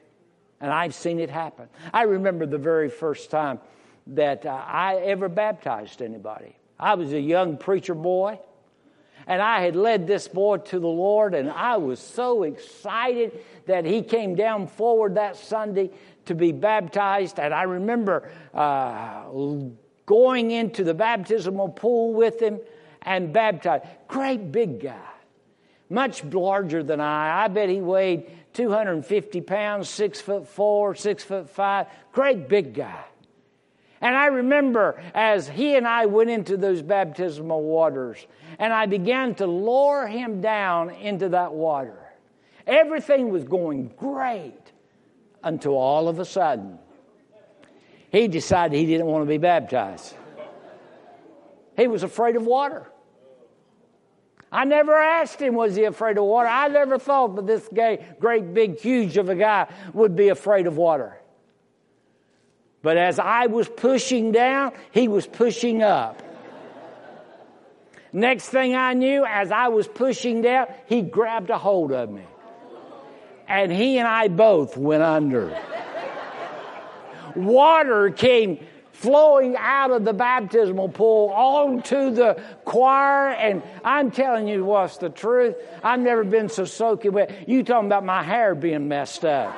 And 0.59 0.73
I've 0.73 0.93
seen 0.93 1.21
it 1.21 1.29
happen. 1.29 1.69
I 1.93 2.01
remember 2.01 2.45
the 2.45 2.57
very 2.57 2.89
first 2.89 3.31
time 3.31 3.61
that 4.07 4.45
uh, 4.45 4.49
I 4.49 4.97
ever 4.97 5.29
baptized 5.29 6.01
anybody. 6.01 6.57
I 6.77 6.95
was 6.95 7.13
a 7.13 7.21
young 7.21 7.55
preacher 7.55 7.95
boy, 7.95 8.41
and 9.25 9.41
I 9.41 9.61
had 9.61 9.77
led 9.77 10.05
this 10.05 10.27
boy 10.27 10.57
to 10.57 10.79
the 10.79 10.87
Lord, 10.87 11.33
and 11.33 11.49
I 11.49 11.77
was 11.77 12.01
so 12.01 12.43
excited 12.43 13.39
that 13.67 13.85
he 13.85 14.01
came 14.01 14.35
down 14.35 14.67
forward 14.67 15.15
that 15.15 15.37
Sunday 15.37 15.91
to 16.31 16.35
be 16.35 16.51
baptized. 16.51 17.39
And 17.39 17.53
I 17.53 17.63
remember 17.63 18.31
uh, 18.53 19.25
going 20.05 20.51
into 20.51 20.83
the 20.83 20.93
baptismal 20.93 21.69
pool 21.69 22.13
with 22.13 22.41
him 22.41 22.59
and 23.01 23.33
baptized. 23.33 23.83
Great 24.07 24.51
big 24.51 24.79
guy, 24.79 25.11
much 25.89 26.23
larger 26.23 26.83
than 26.83 27.01
I. 27.01 27.43
I 27.43 27.47
bet 27.49 27.69
he 27.69 27.81
weighed 27.81 28.31
250 28.53 29.41
pounds, 29.41 29.89
six 29.89 30.21
foot 30.21 30.47
four, 30.47 30.95
six 30.95 31.23
foot 31.23 31.49
five. 31.49 31.87
Great 32.13 32.47
big 32.47 32.73
guy. 32.73 33.03
And 33.99 34.15
I 34.15 34.27
remember 34.27 35.01
as 35.13 35.47
he 35.47 35.75
and 35.75 35.87
I 35.87 36.07
went 36.07 36.31
into 36.31 36.57
those 36.57 36.81
baptismal 36.81 37.61
waters, 37.61 38.25
and 38.57 38.73
I 38.73 38.87
began 38.87 39.35
to 39.35 39.45
lower 39.45 40.07
him 40.07 40.41
down 40.41 40.89
into 40.89 41.29
that 41.29 41.53
water. 41.53 41.99
Everything 42.65 43.29
was 43.29 43.43
going 43.43 43.91
great 43.97 44.70
until 45.43 45.77
all 45.77 46.07
of 46.07 46.19
a 46.19 46.25
sudden 46.25 46.77
he 48.11 48.27
decided 48.27 48.77
he 48.77 48.85
didn't 48.85 49.07
want 49.07 49.23
to 49.23 49.29
be 49.29 49.37
baptized. 49.37 50.15
He 51.77 51.87
was 51.87 52.03
afraid 52.03 52.35
of 52.35 52.45
water. 52.45 52.85
I 54.51 54.65
never 54.65 54.93
asked 54.93 55.41
him, 55.41 55.55
was 55.55 55.75
he 55.77 55.85
afraid 55.85 56.17
of 56.17 56.25
water? 56.25 56.49
I 56.49 56.67
never 56.67 56.99
thought 56.99 57.37
that 57.37 57.47
this 57.47 57.67
guy, 57.73 57.99
great 58.19 58.53
big, 58.53 58.79
huge 58.79 59.17
of 59.17 59.29
a 59.29 59.35
guy, 59.35 59.67
would 59.93 60.15
be 60.15 60.27
afraid 60.27 60.67
of 60.67 60.75
water. 60.75 61.17
But 62.81 62.97
as 62.97 63.17
I 63.17 63.47
was 63.47 63.69
pushing 63.69 64.33
down, 64.33 64.73
he 64.91 65.07
was 65.07 65.25
pushing 65.25 65.81
up. 65.81 66.21
Next 68.11 68.49
thing 68.49 68.75
I 68.75 68.93
knew, 68.93 69.23
as 69.25 69.51
I 69.53 69.69
was 69.69 69.87
pushing 69.87 70.41
down, 70.41 70.67
he 70.85 71.01
grabbed 71.01 71.49
a 71.49 71.57
hold 71.57 71.93
of 71.93 72.09
me. 72.09 72.25
And 73.51 73.69
he 73.69 73.97
and 73.97 74.07
I 74.07 74.29
both 74.29 74.77
went 74.77 75.03
under. 75.03 75.53
Water 77.35 78.09
came 78.09 78.65
flowing 78.93 79.57
out 79.57 79.91
of 79.91 80.05
the 80.05 80.13
baptismal 80.13 80.87
pool 80.87 81.31
onto 81.31 82.11
the 82.11 82.41
choir. 82.63 83.31
And 83.31 83.61
I'm 83.83 84.09
telling 84.09 84.47
you 84.47 84.63
what's 84.63 84.97
the 84.97 85.09
truth. 85.09 85.55
I've 85.83 85.99
never 85.99 86.23
been 86.23 86.47
so 86.47 86.63
soaking 86.63 87.11
wet. 87.11 87.49
You 87.49 87.63
talking 87.63 87.87
about 87.87 88.05
my 88.05 88.23
hair 88.23 88.55
being 88.55 88.87
messed 88.87 89.25
up. 89.25 89.53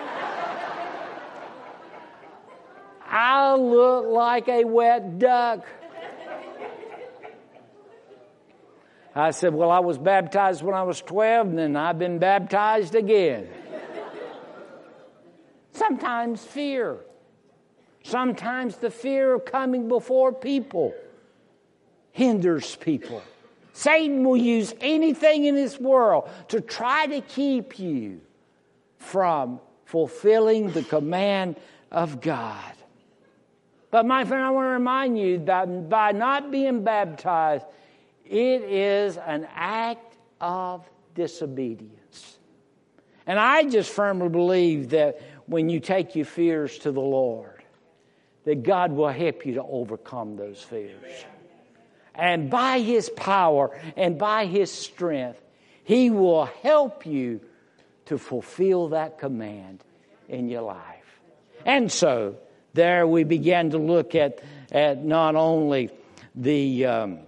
I 3.08 3.54
look 3.54 4.08
like 4.08 4.48
a 4.48 4.64
wet 4.64 5.20
duck. 5.20 5.68
I 9.14 9.30
said, 9.30 9.54
Well, 9.54 9.70
I 9.70 9.82
was 9.82 10.00
baptized 10.00 10.64
when 10.64 10.74
I 10.74 10.82
was 10.82 11.00
12, 11.00 11.50
and 11.50 11.60
then 11.60 11.76
I've 11.76 12.00
been 12.00 12.18
baptized 12.18 12.96
again. 12.96 13.48
Sometimes 15.74 16.44
fear. 16.44 16.98
Sometimes 18.04 18.78
the 18.78 18.92
fear 18.92 19.34
of 19.34 19.46
coming 19.46 19.88
before 19.88 20.32
people 20.34 20.94
hinders 22.12 22.76
people. 22.76 23.22
Satan 23.74 24.24
will 24.24 24.38
use 24.38 24.74
anything 24.82 25.46
in 25.46 25.56
this 25.56 25.80
world 25.80 26.30
to 26.50 26.62
try 26.62 27.08
to 27.08 27.22
keep 27.22 27.80
you 27.80 28.22
from 28.98 29.60
fulfilling 29.86 30.72
the 30.72 30.84
command 30.84 31.56
of 31.92 32.22
God. 32.22 32.74
But 33.90 34.06
my 34.06 34.26
friend, 34.26 34.44
I 34.44 34.52
want 34.52 34.66
to 34.66 34.72
remind 34.72 35.20
you 35.20 35.40
that 35.46 35.90
by 35.90 36.12
not 36.12 36.52
being 36.52 36.84
baptized, 36.84 37.66
it 38.26 38.62
is 38.64 39.18
an 39.18 39.48
act 39.54 40.18
of 40.40 40.88
disobedience. 41.16 42.38
And 43.26 43.40
I 43.40 43.64
just 43.64 43.92
firmly 43.92 44.30
believe 44.30 44.90
that 44.90 45.22
when 45.46 45.70
you 45.70 45.80
take 45.80 46.16
your 46.16 46.26
fears 46.26 46.78
to 46.80 46.92
the 46.92 47.02
Lord, 47.02 47.64
that 48.46 48.64
God 48.64 48.92
will 48.92 49.10
help 49.10 49.46
you 49.46 49.56
to 49.56 49.64
overcome 49.64 50.36
those 50.36 50.62
fears. 50.62 51.26
And 52.16 52.50
by 52.50 52.80
His 52.80 53.10
power 53.10 53.80
and 53.98 54.18
by 54.18 54.46
His 54.46 54.72
strength, 54.72 55.42
He 55.84 56.10
will 56.10 56.46
help 56.46 57.06
you 57.06 57.42
to 58.06 58.18
fulfill 58.18 58.90
that 58.90 59.18
command 59.18 59.84
in 60.28 60.50
your 60.50 60.62
life. 60.62 61.20
And 61.66 61.92
so, 61.92 62.36
there 62.74 63.08
we 63.08 63.24
began 63.24 63.70
to 63.72 63.78
look 63.78 64.16
at, 64.16 64.40
at 64.72 65.04
not 65.04 65.36
only 65.36 65.92
the, 66.36 66.86
um, 66.86 67.20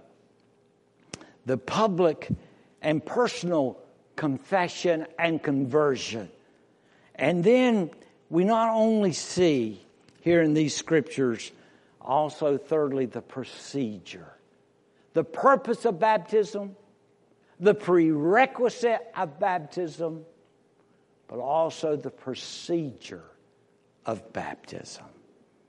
the 1.46 1.56
public 1.56 2.28
and 2.82 3.04
personal 3.04 3.78
confession 4.16 5.06
and 5.18 5.42
conversion. 5.42 6.30
And 7.14 7.44
then 7.44 7.90
we 8.30 8.44
not 8.44 8.70
only 8.74 9.12
see 9.12 9.80
here 10.20 10.42
in 10.42 10.54
these 10.54 10.74
scriptures, 10.74 11.52
also, 12.00 12.56
thirdly, 12.56 13.06
the 13.06 13.22
procedure. 13.22 14.32
The 15.14 15.24
purpose 15.24 15.84
of 15.84 15.98
baptism, 15.98 16.76
the 17.58 17.74
prerequisite 17.74 19.06
of 19.16 19.40
baptism, 19.40 20.24
but 21.28 21.38
also 21.38 21.96
the 21.96 22.10
procedure 22.10 23.24
of 24.04 24.32
baptism. 24.32 25.04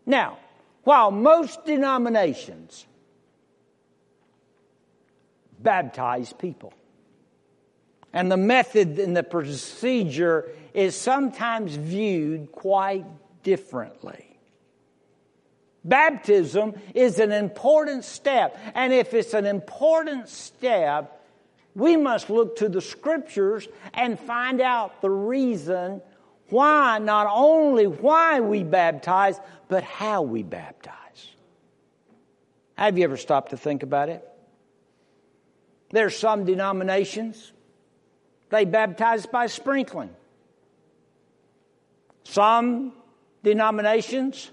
Now, 0.06 0.38
while 0.84 1.12
most 1.12 1.66
denominations 1.66 2.86
baptize 5.60 6.34
people, 6.34 6.74
and 8.18 8.32
the 8.32 8.38
method 8.38 8.98
and 8.98 9.16
the 9.16 9.22
procedure 9.22 10.50
is 10.74 10.96
sometimes 10.96 11.76
viewed 11.76 12.52
quite 12.52 13.06
differently. 13.44 14.40
Baptism 15.86 16.74
is 16.96 17.20
an 17.20 17.32
important 17.32 18.04
step. 18.06 18.58
And 18.74 18.92
if 18.92 19.14
it's 19.14 19.36
an 19.36 19.46
important 19.46 20.30
step, 20.30 21.24
we 21.76 21.96
must 21.96 22.32
look 22.32 22.56
to 22.58 22.70
the 22.70 22.82
scriptures 22.82 23.68
and 23.94 24.20
find 24.20 24.62
out 24.62 25.00
the 25.04 25.12
reason 25.12 26.02
why, 26.50 26.98
not 26.98 27.28
only 27.30 27.86
why 27.86 28.40
we 28.40 28.64
baptize, 28.64 29.40
but 29.68 29.84
how 29.84 30.24
we 30.24 30.42
baptize. 30.42 30.96
Have 32.80 32.98
you 32.98 33.04
ever 33.04 33.18
stopped 33.18 33.52
to 33.52 33.58
think 33.58 33.84
about 33.84 34.10
it? 34.10 34.28
There's 35.92 36.18
some 36.18 36.46
denominations, 36.46 37.54
they 38.50 38.66
baptized 38.66 39.32
by 39.32 39.48
sprinkling. 39.48 40.10
Some 42.24 42.94
denominations, 43.44 44.52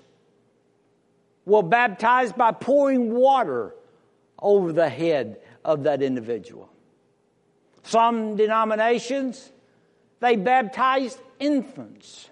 will 1.44 1.62
baptize 1.62 2.32
by 2.32 2.52
pouring 2.52 3.12
water 3.12 3.74
over 4.40 4.72
the 4.72 4.88
head 4.88 5.40
of 5.64 5.84
that 5.84 6.02
individual. 6.02 6.68
Some 7.82 8.36
denominations, 8.36 9.50
they 10.20 10.36
baptize 10.36 11.18
infants. 11.38 12.30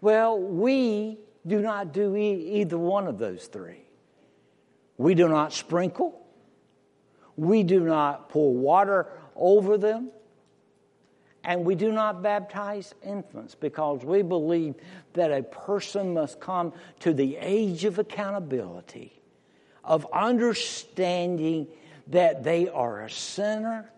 Well, 0.00 0.38
we 0.38 1.18
do 1.46 1.60
not 1.60 1.92
do 1.92 2.16
e- 2.16 2.60
either 2.60 2.78
one 2.78 3.06
of 3.06 3.18
those 3.18 3.46
three. 3.46 3.82
We 4.96 5.14
do 5.14 5.28
not 5.28 5.52
sprinkle. 5.52 6.18
We 7.36 7.62
do 7.62 7.80
not 7.80 8.28
pour 8.28 8.52
water 8.52 9.06
over 9.36 9.78
them. 9.78 10.10
And 11.44 11.64
we 11.64 11.74
do 11.74 11.90
not 11.90 12.22
baptize 12.22 12.94
infants 13.04 13.56
because 13.56 14.04
we 14.04 14.22
believe 14.22 14.76
that 15.14 15.32
a 15.32 15.42
person 15.42 16.14
must 16.14 16.38
come 16.40 16.72
to 17.00 17.12
the 17.12 17.36
age 17.36 17.84
of 17.84 17.98
accountability, 17.98 19.12
of 19.82 20.06
understanding 20.12 21.66
that 22.08 22.44
they 22.44 22.68
are 22.68 23.02
a 23.02 23.10
sinner, 23.10 23.90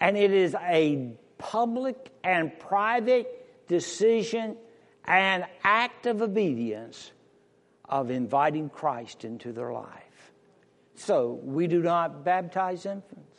and 0.00 0.16
it 0.16 0.32
is 0.32 0.56
a 0.56 1.12
public 1.38 2.10
and 2.24 2.58
private 2.58 3.68
decision 3.68 4.56
and 5.04 5.44
act 5.62 6.06
of 6.06 6.20
obedience 6.20 7.12
of 7.88 8.10
inviting 8.10 8.68
Christ 8.70 9.24
into 9.24 9.52
their 9.52 9.72
life. 9.72 10.32
So 10.94 11.40
we 11.42 11.66
do 11.66 11.80
not 11.82 12.24
baptize 12.24 12.86
infants 12.86 13.31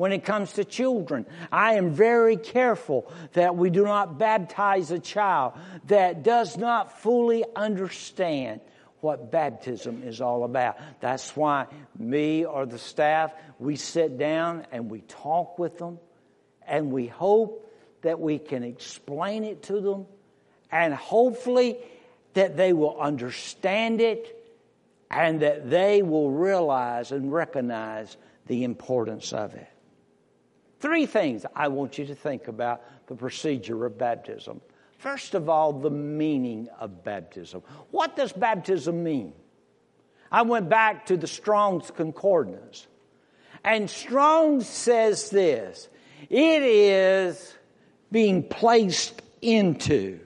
when 0.00 0.12
it 0.12 0.24
comes 0.24 0.54
to 0.54 0.64
children. 0.64 1.26
I 1.52 1.74
am 1.74 1.90
very 1.90 2.38
careful 2.38 3.12
that 3.34 3.54
we 3.54 3.68
do 3.68 3.84
not 3.84 4.18
baptize 4.18 4.90
a 4.90 4.98
child 4.98 5.52
that 5.88 6.22
does 6.22 6.56
not 6.56 7.02
fully 7.02 7.44
understand 7.54 8.62
what 9.00 9.30
baptism 9.30 10.02
is 10.02 10.22
all 10.22 10.44
about. 10.44 10.78
That's 11.00 11.36
why 11.36 11.66
me 11.98 12.46
or 12.46 12.64
the 12.64 12.78
staff, 12.78 13.34
we 13.58 13.76
sit 13.76 14.16
down 14.16 14.66
and 14.72 14.90
we 14.90 15.02
talk 15.02 15.58
with 15.58 15.76
them 15.76 15.98
and 16.66 16.90
we 16.90 17.06
hope 17.06 17.70
that 18.00 18.18
we 18.18 18.38
can 18.38 18.62
explain 18.62 19.44
it 19.44 19.64
to 19.64 19.82
them 19.82 20.06
and 20.72 20.94
hopefully 20.94 21.76
that 22.32 22.56
they 22.56 22.72
will 22.72 22.98
understand 22.98 24.00
it 24.00 24.34
and 25.10 25.40
that 25.40 25.68
they 25.68 26.00
will 26.00 26.30
realize 26.30 27.12
and 27.12 27.30
recognize 27.30 28.16
the 28.46 28.64
importance 28.64 29.34
of 29.34 29.52
it. 29.52 29.68
Three 30.80 31.06
things 31.06 31.46
I 31.54 31.68
want 31.68 31.98
you 31.98 32.06
to 32.06 32.14
think 32.14 32.48
about 32.48 32.82
the 33.06 33.14
procedure 33.14 33.86
of 33.86 33.98
baptism. 33.98 34.60
First 34.98 35.34
of 35.34 35.48
all, 35.48 35.72
the 35.72 35.90
meaning 35.90 36.68
of 36.78 37.04
baptism. 37.04 37.62
What 37.90 38.16
does 38.16 38.32
baptism 38.32 39.02
mean? 39.02 39.32
I 40.32 40.42
went 40.42 40.68
back 40.68 41.06
to 41.06 41.16
the 41.16 41.26
Strong's 41.26 41.90
Concordance, 41.90 42.86
and 43.64 43.88
Strong 43.88 44.62
says 44.62 45.30
this 45.30 45.88
it 46.28 46.62
is 46.62 47.54
being 48.12 48.42
placed 48.42 49.22
into 49.40 50.20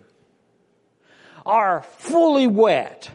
or 1.46 1.82
fully 1.98 2.46
wet. 2.46 3.10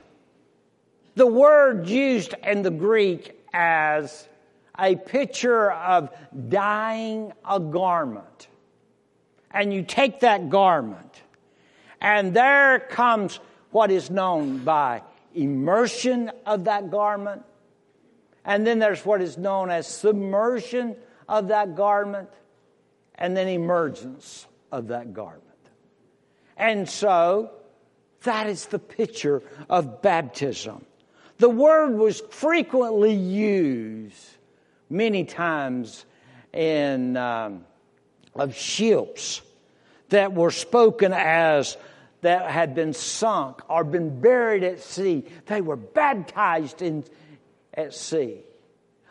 The 1.16 1.28
word 1.28 1.90
used 1.90 2.34
in 2.44 2.62
the 2.62 2.72
Greek 2.72 3.38
as 3.52 4.29
a 4.80 4.96
picture 4.96 5.72
of 5.72 6.10
dyeing 6.48 7.34
a 7.48 7.60
garment. 7.60 8.48
And 9.52 9.74
you 9.74 9.84
take 9.84 10.20
that 10.22 10.50
garment, 10.50 11.22
and 12.00 12.34
there 12.34 12.80
comes 12.80 13.40
what 13.72 13.92
is 13.92 14.10
known 14.10 14.60
by 14.60 15.02
immersion 15.34 16.32
of 16.46 16.66
that 16.66 16.92
garment. 16.92 17.44
And 18.46 18.66
then 18.66 18.80
there's 18.80 19.06
what 19.06 19.22
is 19.22 19.38
known 19.38 19.70
as 19.70 19.88
submersion 19.88 20.96
of 21.28 21.50
that 21.50 21.76
garment, 21.76 22.30
and 23.16 23.36
then 23.36 23.48
emergence 23.48 24.48
of 24.72 24.88
that 24.88 25.14
garment. 25.14 25.44
And 26.58 26.90
so, 26.90 27.52
that 28.24 28.48
is 28.48 28.66
the 28.68 28.80
picture 28.80 29.42
of 29.70 30.02
baptism. 30.02 30.86
The 31.38 31.50
word 31.50 31.96
was 31.96 32.22
frequently 32.32 33.14
used 33.14 34.38
many 34.90 35.24
times 35.26 36.06
in 36.54 37.16
um, 37.18 37.66
of 38.36 38.56
ships 38.56 39.42
that 40.10 40.34
were 40.34 40.52
spoken 40.52 41.14
as 41.14 41.78
that 42.22 42.50
had 42.50 42.76
been 42.76 42.94
sunk 42.94 43.62
or 43.70 43.84
been 43.84 44.20
buried 44.20 44.64
at 44.64 44.80
sea. 44.80 45.26
They 45.46 45.62
were 45.62 45.76
baptized 45.76 46.82
in 46.82 47.06
at 47.74 47.94
sea. 47.94 48.42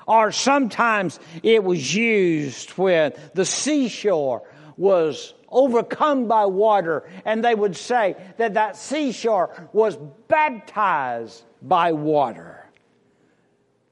Or 0.06 0.32
sometimes 0.32 1.20
it 1.42 1.62
was 1.62 1.94
used 1.94 2.70
when 2.70 3.12
the 3.34 3.44
seashore 3.44 4.42
was 4.76 5.34
overcome 5.50 6.28
by 6.28 6.46
water, 6.46 7.08
and 7.24 7.44
they 7.44 7.54
would 7.54 7.76
say 7.76 8.16
that 8.36 8.54
that 8.54 8.76
seashore 8.76 9.68
was 9.72 9.96
baptized 10.28 11.42
by 11.62 11.92
water. 11.92 12.66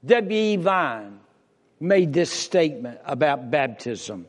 W.E. 0.05 0.55
Vine 0.57 1.19
made 1.79 2.13
this 2.13 2.31
statement 2.31 2.99
about 3.05 3.51
baptism. 3.51 4.27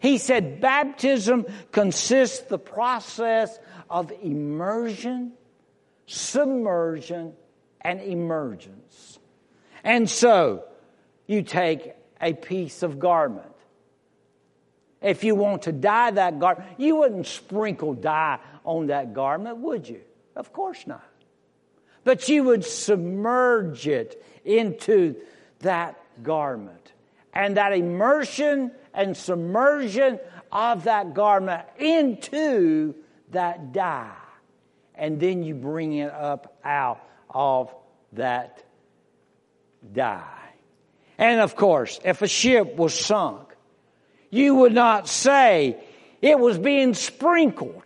He 0.00 0.18
said, 0.18 0.60
Baptism 0.60 1.46
consists 1.70 2.40
the 2.40 2.58
process 2.58 3.58
of 3.88 4.12
immersion, 4.22 5.32
submersion, 6.06 7.34
and 7.80 8.00
emergence. 8.00 9.18
And 9.84 10.08
so, 10.08 10.64
you 11.26 11.42
take 11.42 11.92
a 12.20 12.32
piece 12.32 12.82
of 12.82 12.98
garment. 12.98 13.46
If 15.00 15.24
you 15.24 15.34
want 15.34 15.62
to 15.62 15.72
dye 15.72 16.12
that 16.12 16.38
garment, 16.38 16.68
you 16.78 16.96
wouldn't 16.96 17.26
sprinkle 17.26 17.94
dye 17.94 18.38
on 18.64 18.86
that 18.86 19.14
garment, 19.14 19.58
would 19.58 19.88
you? 19.88 20.00
Of 20.36 20.52
course 20.52 20.86
not. 20.86 21.04
But 22.04 22.28
you 22.28 22.44
would 22.44 22.64
submerge 22.64 23.86
it 23.86 24.24
into 24.44 25.16
that 25.60 25.98
garment. 26.22 26.81
And 27.32 27.56
that 27.56 27.72
immersion 27.72 28.72
and 28.92 29.16
submersion 29.16 30.20
of 30.50 30.84
that 30.84 31.14
garment 31.14 31.62
into 31.78 32.94
that 33.30 33.72
dye. 33.72 34.10
And 34.94 35.18
then 35.18 35.42
you 35.42 35.54
bring 35.54 35.94
it 35.94 36.12
up 36.12 36.58
out 36.64 37.00
of 37.30 37.74
that 38.12 38.62
dye. 39.92 40.50
And 41.18 41.40
of 41.40 41.56
course, 41.56 41.98
if 42.04 42.20
a 42.22 42.28
ship 42.28 42.76
was 42.76 42.98
sunk, 42.98 43.48
you 44.30 44.56
would 44.56 44.74
not 44.74 45.08
say 45.08 45.78
it 46.20 46.38
was 46.38 46.58
being 46.58 46.94
sprinkled, 46.94 47.84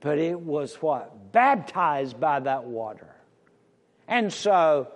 but 0.00 0.18
it 0.18 0.40
was 0.40 0.74
what? 0.76 1.32
Baptized 1.32 2.18
by 2.18 2.40
that 2.40 2.64
water. 2.64 3.14
And 4.06 4.32
so 4.32 4.88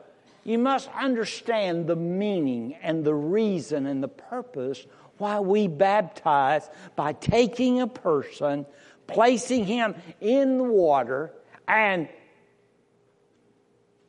you 0.44 0.58
must 0.58 0.88
understand 0.98 1.86
the 1.86 1.96
meaning 1.96 2.74
and 2.82 3.04
the 3.04 3.14
reason 3.14 3.86
and 3.86 4.02
the 4.02 4.08
purpose 4.08 4.84
why 5.18 5.40
we 5.40 5.68
baptize 5.68 6.68
by 6.96 7.12
taking 7.12 7.80
a 7.80 7.86
person, 7.86 8.66
placing 9.06 9.64
him 9.64 9.94
in 10.20 10.58
the 10.58 10.64
water, 10.64 11.32
and 11.68 12.08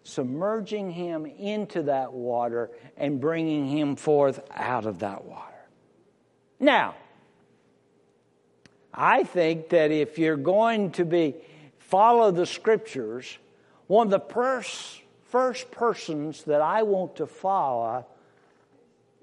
submerging 0.03 0.91
him 0.91 1.25
into 1.25 1.83
that 1.83 2.13
water 2.13 2.71
and 2.97 3.21
bringing 3.21 3.67
him 3.67 3.95
forth 3.95 4.41
out 4.51 4.85
of 4.85 4.99
that 4.99 5.23
water. 5.23 5.53
Now, 6.59 6.95
I 8.93 9.23
think 9.23 9.69
that 9.69 9.91
if 9.91 10.17
you're 10.17 10.37
going 10.37 10.91
to 10.91 11.05
be 11.05 11.35
follow 11.79 12.31
the 12.31 12.45
scriptures, 12.45 13.37
one 13.87 14.07
of 14.07 14.11
the 14.11 14.33
first, 14.33 15.02
first 15.33 15.71
persons 15.71 16.43
that 16.43 16.61
I 16.61 16.83
want 16.83 17.15
to 17.15 17.25
follow 17.25 18.05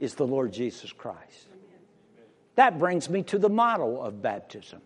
is 0.01 0.17
the 0.17 0.27
Lord 0.27 0.53
Jesus 0.53 0.91
Christ. 0.91 1.47
That 2.57 2.81
brings 2.81 3.09
me 3.09 3.23
to 3.23 3.39
the 3.39 3.49
model 3.49 4.03
of 4.03 4.21
baptism. 4.21 4.81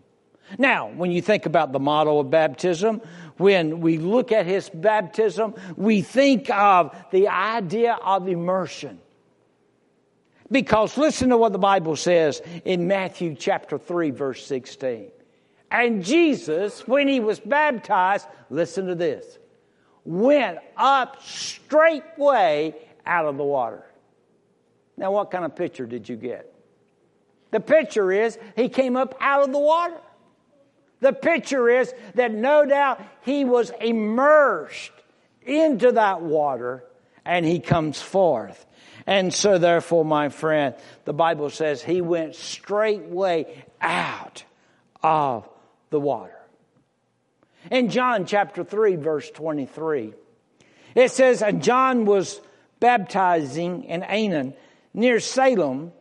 Now, 0.59 0.91
when 0.91 1.09
you 1.09 1.23
think 1.23 1.47
about 1.47 1.71
the 1.71 1.79
model 1.79 2.19
of 2.19 2.29
baptism, 2.29 3.01
when 3.37 3.81
we 3.81 3.97
look 3.97 4.31
at 4.31 4.45
his 4.45 4.69
baptism, 4.69 5.55
we 5.75 6.03
think 6.03 6.51
of 6.51 6.95
the 7.11 7.29
idea 7.29 7.97
of 8.03 8.27
immersion. 8.27 8.99
Because 10.51 10.95
listen 10.95 11.29
to 11.29 11.37
what 11.37 11.53
the 11.53 11.57
Bible 11.57 11.95
says 11.95 12.39
in 12.65 12.87
Matthew 12.87 13.33
chapter 13.33 13.79
3, 13.79 14.11
verse 14.11 14.45
16. 14.45 15.09
And 15.71 16.05
Jesus, 16.05 16.87
when 16.87 17.07
he 17.07 17.19
was 17.19 17.39
baptized, 17.39 18.27
listen 18.51 18.85
to 18.85 18.93
this, 18.93 19.39
went 20.05 20.59
up 20.77 21.21
straightway 21.23 22.75
out 23.05 23.25
of 23.25 23.37
the 23.37 23.43
water. 23.43 23.83
Now, 24.97 25.11
what 25.11 25.31
kind 25.31 25.43
of 25.43 25.55
picture 25.55 25.85
did 25.85 26.07
you 26.07 26.15
get? 26.15 26.51
The 27.51 27.59
picture 27.59 28.11
is 28.11 28.37
he 28.55 28.69
came 28.69 28.95
up 28.95 29.15
out 29.19 29.43
of 29.43 29.51
the 29.51 29.59
water. 29.59 29.97
The 31.01 31.13
picture 31.13 31.69
is 31.69 31.93
that 32.15 32.33
no 32.33 32.65
doubt 32.65 33.01
he 33.21 33.45
was 33.45 33.71
immersed 33.81 34.91
into 35.41 35.93
that 35.93 36.21
water 36.21 36.83
and 37.25 37.45
he 37.45 37.59
comes 37.59 38.01
forth. 38.01 38.65
And 39.07 39.33
so, 39.33 39.57
therefore, 39.57 40.05
my 40.05 40.29
friend, 40.29 40.75
the 41.03 41.13
Bible 41.13 41.49
says 41.49 41.83
he 41.83 42.01
went 42.01 42.35
straightway 42.35 43.65
out 43.81 44.43
of 45.03 45.47
the 45.89 45.99
water. 45.99 46.34
In 47.71 47.89
John 47.89 48.25
chapter 48.25 48.63
3, 48.63 48.95
verse 48.95 49.29
23, 49.31 50.13
it 50.95 51.11
says, 51.11 51.41
And 51.41 51.63
John 51.63 52.05
was 52.05 52.39
baptizing 52.79 53.85
in 53.85 54.01
Aenon 54.03 54.53
near 54.93 55.19
Salem 55.19 55.91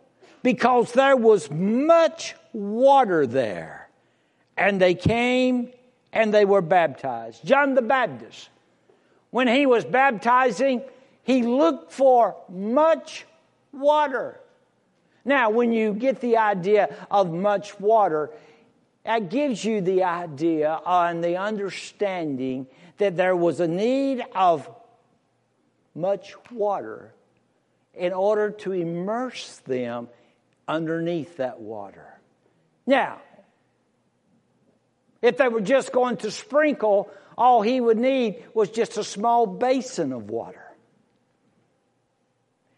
because 0.43 0.93
there 0.93 1.17
was 1.17 1.51
much 1.51 2.35
water 2.53 3.27
there. 3.27 3.89
And 4.57 4.81
they 4.81 4.95
came 4.95 5.73
and 6.13 6.33
they 6.33 6.45
were 6.45 6.63
baptized. 6.63 7.45
John 7.45 7.75
the 7.75 7.83
Baptist, 7.83 8.49
when 9.31 9.49
he 9.49 9.67
was 9.67 9.85
baptizing, 9.85 10.83
he 11.25 11.43
looked 11.43 11.93
for 11.93 12.37
much 12.49 13.27
water. 13.73 14.39
Now, 15.25 15.51
when 15.51 15.73
you 15.73 15.95
get 15.95 16.21
the 16.21 16.37
idea 16.37 16.95
of 17.11 17.33
much 17.33 17.81
water, 17.81 18.31
that 19.05 19.29
gives 19.29 19.65
you 19.65 19.81
the 19.81 20.05
idea 20.05 20.81
and 20.85 21.23
the 21.23 21.37
understanding 21.37 22.67
that 22.99 23.17
there 23.17 23.37
was 23.37 23.61
a 23.61 23.69
need 23.69 24.25
of 24.35 24.69
much 25.95 26.35
water 26.51 27.13
in 27.95 28.13
order 28.13 28.51
to 28.51 28.73
immerse 28.73 29.59
them 29.67 30.09
underneath 30.67 31.37
that 31.37 31.61
water. 31.61 32.19
Now, 32.87 33.21
if 35.23 35.37
they 35.37 35.49
were 35.49 35.61
just 35.61 35.93
going 35.93 36.19
to 36.19 36.31
sprinkle, 36.31 37.11
all 37.37 37.63
he 37.63 37.81
would 37.81 37.99
need 37.99 38.43
was 38.55 38.71
just 38.71 38.97
a 38.97 39.05
small 39.05 39.47
basin 39.47 40.13
of 40.13 40.31
water. 40.31 40.61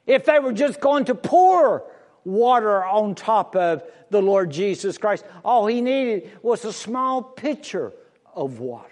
If 0.07 0.25
they 0.25 0.39
were 0.39 0.53
just 0.53 0.81
going 0.81 1.07
to 1.07 1.15
pour 1.15 1.85
water 2.27 2.85
on 2.85 3.15
top 3.15 3.55
of 3.57 3.85
the 4.11 4.21
Lord 4.21 4.51
Jesus 4.51 4.99
Christ, 4.99 5.25
all 5.45 5.67
he 5.67 5.81
needed 5.81 6.31
was 6.43 6.65
a 6.65 6.73
small 6.73 7.23
pitcher 7.23 7.93
of 8.35 8.59
water. 8.59 8.91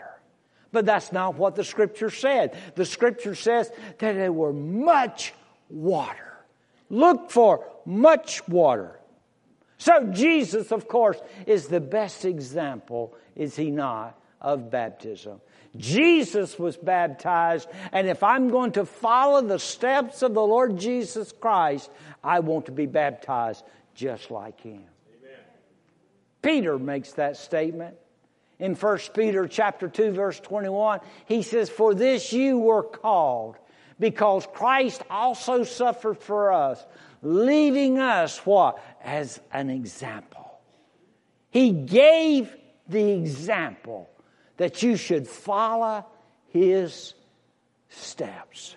But 0.72 0.86
that's 0.86 1.12
not 1.12 1.34
what 1.34 1.56
the 1.56 1.64
scripture 1.64 2.10
said. 2.10 2.56
The 2.74 2.84
scripture 2.84 3.34
says 3.34 3.70
that 3.98 4.14
there 4.14 4.32
were 4.32 4.52
much 4.52 5.34
water. 5.68 6.38
Look 6.90 7.30
for 7.30 7.64
much 7.84 8.46
water. 8.48 8.98
So 9.78 10.04
Jesus, 10.12 10.72
of 10.72 10.88
course, 10.88 11.20
is 11.46 11.66
the 11.66 11.80
best 11.80 12.24
example, 12.24 13.14
is 13.36 13.56
he 13.56 13.70
not, 13.70 14.18
of 14.40 14.70
baptism. 14.70 15.40
Jesus 15.76 16.58
was 16.58 16.76
baptized, 16.76 17.68
and 17.92 18.08
if 18.08 18.22
I'm 18.22 18.48
going 18.48 18.72
to 18.72 18.84
follow 18.84 19.42
the 19.42 19.58
steps 19.58 20.22
of 20.22 20.34
the 20.34 20.42
Lord 20.42 20.78
Jesus 20.78 21.32
Christ, 21.32 21.90
I 22.22 22.40
want 22.40 22.66
to 22.66 22.72
be 22.72 22.86
baptized 22.86 23.64
just 23.94 24.30
like 24.30 24.60
him. 24.60 24.84
Amen. 25.20 25.38
Peter 26.42 26.78
makes 26.78 27.12
that 27.14 27.36
statement. 27.36 27.96
In 28.60 28.76
1 28.76 28.98
Peter 29.14 29.48
chapter 29.48 29.88
2 29.88 30.12
verse 30.12 30.38
21, 30.38 31.00
he 31.26 31.42
says, 31.42 31.68
"For 31.68 31.92
this 31.92 32.32
you 32.32 32.58
were 32.58 32.84
called, 32.84 33.56
because 33.98 34.46
Christ 34.46 35.02
also 35.10 35.64
suffered 35.64 36.18
for 36.18 36.52
us, 36.52 36.84
leaving 37.22 37.98
us 37.98 38.44
what? 38.46 38.78
As 39.02 39.40
an 39.52 39.70
example. 39.70 40.58
He 41.50 41.70
gave 41.72 42.54
the 42.88 43.12
example 43.12 44.08
that 44.56 44.82
you 44.82 44.96
should 44.96 45.26
follow 45.28 46.06
his 46.48 47.14
steps. 47.88 48.76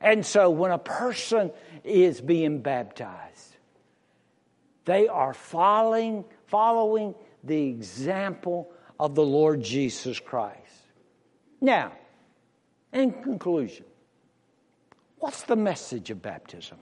And 0.00 0.24
so 0.24 0.50
when 0.50 0.70
a 0.70 0.78
person 0.78 1.50
is 1.82 2.20
being 2.20 2.60
baptized, 2.60 3.56
they 4.84 5.08
are 5.08 5.32
following, 5.32 6.24
following 6.46 7.14
the 7.42 7.68
example 7.68 8.70
of 9.00 9.14
the 9.14 9.24
Lord 9.24 9.62
Jesus 9.62 10.20
Christ. 10.20 10.58
Now, 11.60 11.92
in 12.92 13.12
conclusion, 13.12 13.86
what's 15.18 15.42
the 15.42 15.56
message 15.56 16.10
of 16.10 16.20
baptism? 16.20 16.78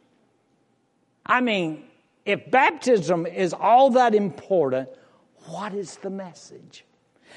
I 1.24 1.40
mean, 1.40 1.84
if 2.24 2.50
baptism 2.50 3.26
is 3.26 3.52
all 3.52 3.90
that 3.90 4.14
important, 4.14 4.88
what 5.46 5.74
is 5.74 5.96
the 5.96 6.10
message? 6.10 6.84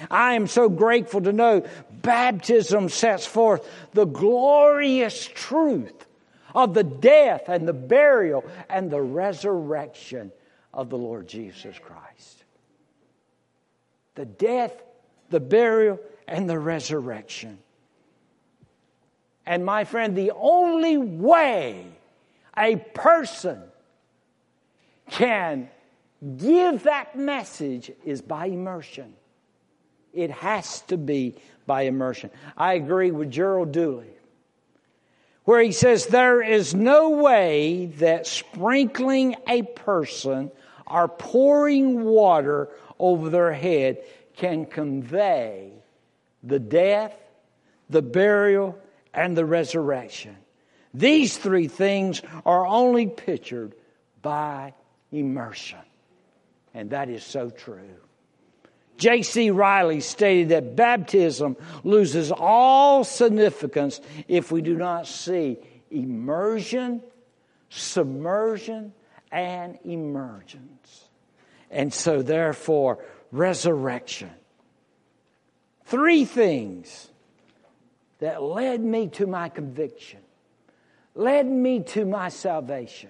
I 0.10 0.34
am 0.34 0.48
so 0.48 0.70
grateful 0.70 1.22
to 1.22 1.32
know 1.32 1.66
baptism 1.92 2.90
sets 2.90 3.26
forth 3.26 3.68
the 3.94 4.06
glorious 4.06 5.28
truth 5.28 6.06
of 6.54 6.74
the 6.74 6.84
death 6.84 7.50
and 7.50 7.68
the 7.68 7.74
burial 7.74 8.46
and 8.70 8.90
the 8.90 9.02
resurrection 9.02 10.32
of 10.74 10.90
the 10.90 10.98
Lord 10.98 11.28
Jesus 11.28 11.78
Christ. 11.80 12.44
The 14.16 14.26
death, 14.26 14.74
the 15.30 15.40
burial, 15.40 16.00
and 16.28 16.50
the 16.50 16.60
resurrection. 16.60 17.60
And 19.46 19.66
my 19.66 19.84
friend, 19.84 20.16
the 20.16 20.32
only 20.36 20.98
way 20.98 21.86
a 22.58 22.78
person 22.78 23.62
can 25.10 25.70
give 26.38 26.84
that 26.84 27.18
message 27.18 27.92
is 28.06 28.22
by 28.22 28.48
immersion. 28.48 29.14
It 30.16 30.32
has 30.32 30.82
to 30.88 30.98
be 30.98 31.36
by 31.68 31.84
immersion. 31.84 32.30
I 32.58 32.74
agree 32.74 33.12
with 33.12 33.32
Gerald 33.32 33.72
Dooley, 33.72 34.10
where 35.44 35.62
he 35.62 35.72
says 35.72 36.08
there 36.08 36.42
is 36.42 36.74
no 36.74 37.10
way 37.10 37.88
that 37.98 38.26
sprinkling 38.26 39.36
a 39.48 39.64
person 39.64 40.52
or 40.88 41.08
pouring 41.08 42.04
water 42.04 42.70
over 42.98 43.30
their 43.30 43.54
head 43.54 44.04
can 44.36 44.66
convey 44.66 45.72
the 46.44 46.60
death, 46.60 47.14
the 47.90 48.02
burial, 48.02 48.78
and 49.14 49.36
the 49.36 49.46
resurrection. 49.46 50.36
These 50.94 51.38
three 51.38 51.68
things 51.68 52.22
are 52.46 52.66
only 52.66 53.08
pictured 53.08 53.74
by 54.22 54.74
immersion. 55.12 55.80
And 56.74 56.90
that 56.92 57.10
is 57.10 57.24
so 57.24 57.50
true. 57.50 57.82
J.C. 58.98 59.52
Riley 59.52 60.00
stated 60.00 60.50
that 60.50 60.76
baptism 60.76 61.58
loses 61.84 62.32
all 62.32 63.04
significance 63.04 64.00
if 64.28 64.52
we 64.52 64.62
do 64.62 64.76
not 64.76 65.08
see 65.08 65.58
immersion, 65.92 67.02
submersion, 67.70 68.94
and 69.32 69.78
emergence. 69.84 71.10
And 71.70 71.94
so, 71.94 72.22
therefore, 72.22 73.04
resurrection. 73.32 74.32
Three 75.86 76.26
things 76.26 77.10
that 78.20 78.42
led 78.42 78.82
me 78.82 79.10
to 79.10 79.28
my 79.28 79.50
conviction, 79.50 80.20
led 81.14 81.46
me 81.46 81.82
to 81.82 82.06
my 82.06 82.30
salvation, 82.30 83.10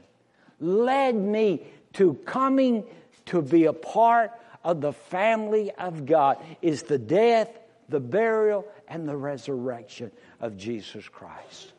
led 0.60 1.16
me 1.16 1.68
to 1.94 2.16
coming 2.26 2.84
to 3.26 3.42
be 3.42 3.66
a 3.66 3.74
part 3.74 4.32
of 4.66 4.82
the 4.82 4.92
family 4.92 5.72
of 5.72 6.06
God 6.06 6.44
is 6.62 6.84
the 6.84 6.98
death, 6.98 7.50
the 7.88 8.02
burial, 8.02 8.68
and 8.90 9.08
the 9.08 9.16
resurrection 9.16 10.12
of 10.42 10.58
Jesus 10.58 11.08
Christ. 11.08 11.72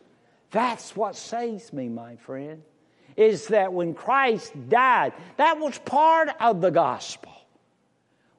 That's 0.53 0.97
what 0.97 1.17
saves 1.17 1.73
me, 1.73 1.89
my 1.89 2.17
friend, 2.17 2.63
is 3.17 3.49
that 3.49 3.73
when 3.73 3.93
Christ 3.93 4.53
died, 4.69 5.13
that 5.37 5.59
was 5.59 5.77
part 5.81 6.31
of 6.41 6.63
the 6.63 6.71
gospel. 6.71 7.33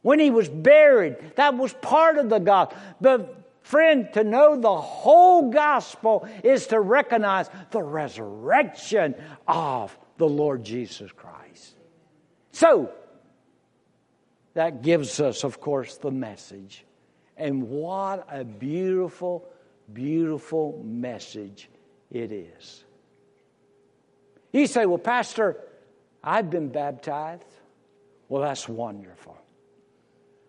When 0.01 0.19
he 0.19 0.31
was 0.31 0.47
buried, 0.47 1.17
that 1.35 1.55
was 1.55 1.73
part 1.73 2.17
of 2.17 2.29
the 2.29 2.39
gospel. 2.39 2.77
But 3.01 3.37
Friend, 3.67 4.07
to 4.13 4.23
know 4.23 4.55
the 4.55 4.79
whole 4.79 5.51
gospel 5.51 6.25
is 6.41 6.67
to 6.67 6.79
recognize 6.79 7.49
the 7.71 7.81
resurrection 7.81 9.13
of 9.45 9.97
the 10.15 10.25
Lord 10.25 10.63
Jesus 10.63 11.11
Christ. 11.11 11.75
So, 12.53 12.93
that 14.57 14.81
gives 14.81 15.19
us, 15.19 15.43
of 15.43 15.61
course, 15.61 15.97
the 15.97 16.09
message. 16.09 16.83
And 17.37 17.69
what 17.69 18.27
a 18.31 18.43
beautiful, 18.43 19.47
beautiful 19.93 20.81
message 20.83 21.69
it 22.09 22.31
is. 22.31 22.83
You 24.51 24.65
say, 24.65 24.87
Well, 24.87 24.97
Pastor, 24.97 25.57
I've 26.23 26.49
been 26.49 26.69
baptized. 26.69 27.43
Well, 28.29 28.41
that's 28.41 28.67
wonderful. 28.67 29.37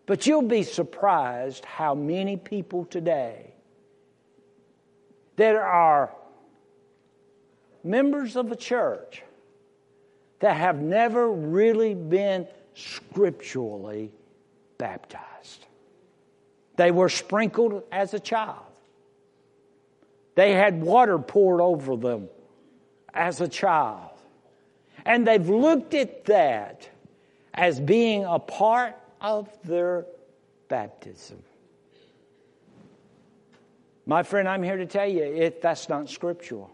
But 0.07 0.27
you'll 0.27 0.41
be 0.41 0.63
surprised 0.63 1.67
how 1.67 1.95
many 1.95 2.39
people 2.39 2.87
today 2.87 3.53
that 5.37 5.55
are 5.55 6.15
members 7.85 8.37
of 8.37 8.51
a 8.53 8.57
church 8.57 9.23
that 10.41 10.57
have 10.57 10.81
never 10.81 11.31
really 11.31 11.93
been 11.93 12.47
scripturally 12.79 14.11
baptized. 14.79 15.67
They 16.77 16.91
were 16.91 17.09
sprinkled 17.09 17.83
as 17.91 18.15
a 18.15 18.21
child. 18.21 18.63
They 20.37 20.53
had 20.53 20.81
water 20.81 21.19
poured 21.19 21.61
over 21.61 21.97
them 21.97 22.29
as 23.13 23.41
a 23.41 23.49
child. 23.49 24.11
And 25.05 25.27
they've 25.27 25.49
looked 25.49 25.95
at 25.95 26.27
that 26.27 26.89
as 27.53 27.81
being 27.81 28.25
a 28.25 28.39
part 28.39 28.95
of 29.21 29.49
their 29.65 30.07
baptism. 30.69 31.43
My 34.07 34.23
friend, 34.23 34.49
I'm 34.49 34.63
here 34.63 34.77
to 34.77 34.87
tell 34.87 35.09
you 35.09 35.53
that's 35.61 35.89
not 35.89 36.09
scriptural. 36.09 36.71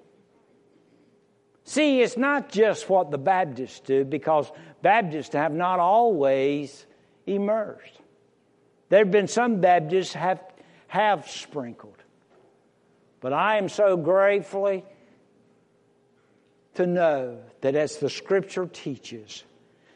See, 1.64 2.02
it's 2.02 2.16
not 2.16 2.50
just 2.50 2.88
what 2.90 3.10
the 3.10 3.18
Baptists 3.18 3.80
do, 3.80 4.04
because 4.04 4.50
Baptists 4.82 5.34
have 5.34 5.52
not 5.52 5.80
always 5.80 6.86
immersed. 7.26 8.00
There 8.90 9.00
have 9.00 9.10
been 9.10 9.28
some 9.28 9.60
Baptists 9.60 10.12
have 10.12 10.40
have 10.94 11.28
sprinkled. 11.28 11.96
But 13.20 13.32
I 13.32 13.56
am 13.56 13.68
so 13.68 13.96
gratefully 13.96 14.84
to 16.74 16.86
know 16.86 17.40
that 17.62 17.74
as 17.74 17.96
the 17.96 18.08
scripture 18.08 18.66
teaches, 18.66 19.42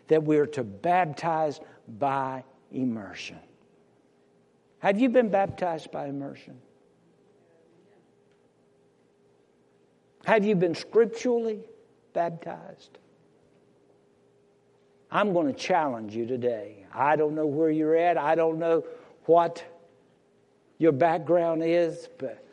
that 0.09 0.25
we 0.25 0.39
are 0.39 0.47
to 0.47 0.65
baptize 0.65 1.61
by 1.87 2.43
immersion. 2.73 3.39
Have 4.81 4.99
you 4.99 5.09
been 5.09 5.29
baptized 5.29 5.93
by 5.93 6.07
immersion? 6.07 6.59
Have 10.29 10.45
you 10.45 10.57
been 10.57 10.75
scripturally 10.75 11.61
baptized? 12.13 12.99
I'm 15.11 15.33
going 15.33 15.47
to 15.47 15.59
challenge 15.59 16.15
you 16.15 16.27
today. 16.27 16.85
I 16.93 17.17
don't 17.17 17.35
know 17.35 17.47
where 17.47 17.71
you're 17.71 17.97
at. 17.97 18.19
I 18.19 18.35
don't 18.35 18.59
know 18.59 18.85
what 19.25 19.65
your 20.77 20.93
background 20.93 21.63
is, 21.65 22.11
but 22.19 22.45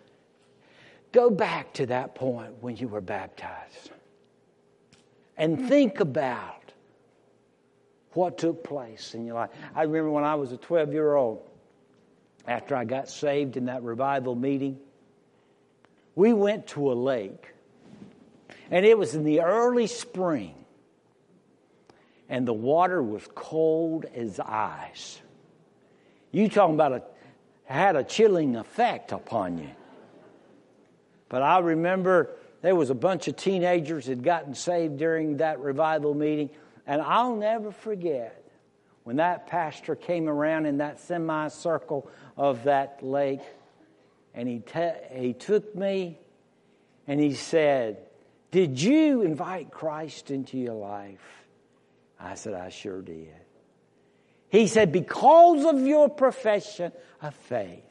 go 1.11 1.30
back 1.30 1.73
to 1.73 1.86
that 1.88 2.15
point 2.15 2.53
when 2.61 2.78
you 2.78 2.88
were 2.88 3.01
baptized 3.01 3.91
and 5.36 5.67
think 5.67 5.99
about 5.99 6.71
what 8.13 8.38
took 8.38 8.63
place 8.63 9.15
in 9.15 9.26
your 9.26 9.36
life. 9.36 9.49
I 9.76 9.84
remember 9.84 10.11
when 10.11 10.23
I 10.23 10.36
was 10.36 10.53
a 10.53 10.57
12 10.57 10.93
year 10.93 11.15
old, 11.15 11.45
after 12.47 12.73
I 12.73 12.86
got 12.86 13.09
saved 13.09 13.57
in 13.57 13.65
that 13.65 13.84
revival 13.84 14.34
meeting, 14.34 14.80
we 16.15 16.32
went 16.32 16.67
to 16.67 16.93
a 16.93 16.95
lake 16.95 17.51
and 18.72 18.86
it 18.86 18.97
was 18.97 19.16
in 19.16 19.24
the 19.24 19.41
early 19.41 19.88
spring, 19.88 20.55
and 22.30 22.47
the 22.47 22.53
water 22.53 23.01
was 23.01 23.28
cold 23.36 24.05
as 24.16 24.39
ice. 24.39 25.22
You 26.32 26.49
talking 26.49 26.76
about 26.76 26.91
a 26.91 27.03
had 27.66 27.95
a 27.95 28.03
chilling 28.03 28.55
effect 28.55 29.11
upon 29.11 29.57
you. 29.57 29.70
But 31.30 31.41
I 31.41 31.59
remember 31.59 32.30
there 32.61 32.76
was 32.76 32.89
a 32.89 32.95
bunch 32.95 33.28
of 33.28 33.36
teenagers 33.36 34.05
had 34.05 34.24
gotten 34.24 34.53
saved 34.53 34.97
during 34.97 35.38
that 35.38 35.59
revival 35.59 36.13
meeting, 36.13 36.51
and 36.86 37.01
I'll 37.01 37.36
never 37.36 37.72
forget 37.72 38.43
when 39.03 39.18
that 39.18 39.47
pastor 39.47 39.95
came 39.95 40.30
around 40.30 40.66
in 40.66 40.78
that 40.78 40.99
semicircle 40.99 42.09
of 42.38 42.63
that 42.63 42.99
lake, 43.01 43.41
and 44.34 44.47
he, 44.47 44.61
he 45.11 45.34
took 45.34 45.76
me 45.76 46.18
and 47.07 47.20
he 47.20 47.34
said, 47.34 47.97
did 48.56 48.82
you 48.82 49.22
invite 49.22 49.70
Christ 49.70 50.32
into 50.32 50.58
your 50.58 50.76
life? 50.76 51.43
I 52.18 52.36
said, 52.36 52.53
I 52.53 52.70
sure 52.70 53.01
did. 53.01 53.28
He 54.47 54.68
said, 54.68 54.93
Because 54.93 55.66
of 55.66 55.86
your 55.86 56.08
profession 56.08 56.93
of 57.22 57.36
faith, 57.36 57.84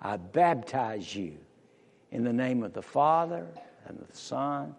I 0.00 0.18
baptize 0.18 1.12
you 1.16 1.38
in 2.12 2.22
the 2.22 2.32
name 2.32 2.62
of 2.62 2.74
the 2.74 2.82
Father 2.82 3.44
and 3.88 3.98
of 4.00 4.08
the 4.08 4.16
Son 4.16 4.72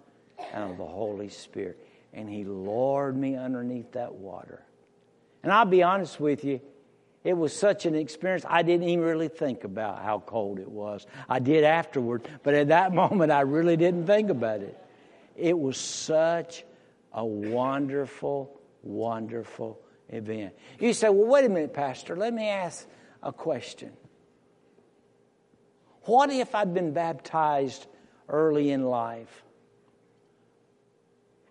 and 0.54 0.72
of 0.72 0.78
the 0.78 0.86
Holy 0.86 1.28
Spirit. 1.28 1.86
And 2.14 2.30
He 2.30 2.46
lowered 2.46 3.18
me 3.18 3.36
underneath 3.36 3.92
that 3.92 4.14
water. 4.14 4.64
And 5.44 5.52
I'll 5.52 5.66
be 5.66 5.84
honest 5.84 6.18
with 6.18 6.46
you, 6.46 6.62
it 7.28 7.36
was 7.36 7.54
such 7.54 7.86
an 7.86 7.94
experience, 7.94 8.46
I 8.48 8.62
didn't 8.62 8.88
even 8.88 9.04
really 9.04 9.28
think 9.28 9.66
about 9.66 10.02
how 10.02 10.20
cold 10.26 10.60
it 10.60 10.72
was. 10.72 11.06
I 11.28 11.40
did 11.40 11.66
afterward, 11.66 12.26
but 12.42 12.54
at 12.54 12.70
that 12.70 12.94
moment, 13.02 13.34
I 13.34 13.42
really 13.42 13.76
didn't 13.76 14.08
think 14.08 14.30
about 14.30 14.62
it. 14.62 14.82
It 15.36 15.60
was 15.60 15.76
such 15.76 16.64
a 17.12 17.26
wonderful, 17.26 18.58
wonderful 18.82 19.78
event. 20.08 20.54
You 20.80 20.94
say, 20.94 21.10
well, 21.10 21.28
wait 21.28 21.44
a 21.44 21.50
minute, 21.50 21.74
Pastor, 21.74 22.16
let 22.16 22.34
me 22.34 22.48
ask 22.48 22.88
a 23.22 23.34
question. 23.34 23.92
What 26.04 26.32
if 26.32 26.56
I'd 26.56 26.74
been 26.74 26.94
baptized 26.94 27.88
early 28.30 28.72
in 28.72 28.86
life? 28.86 29.44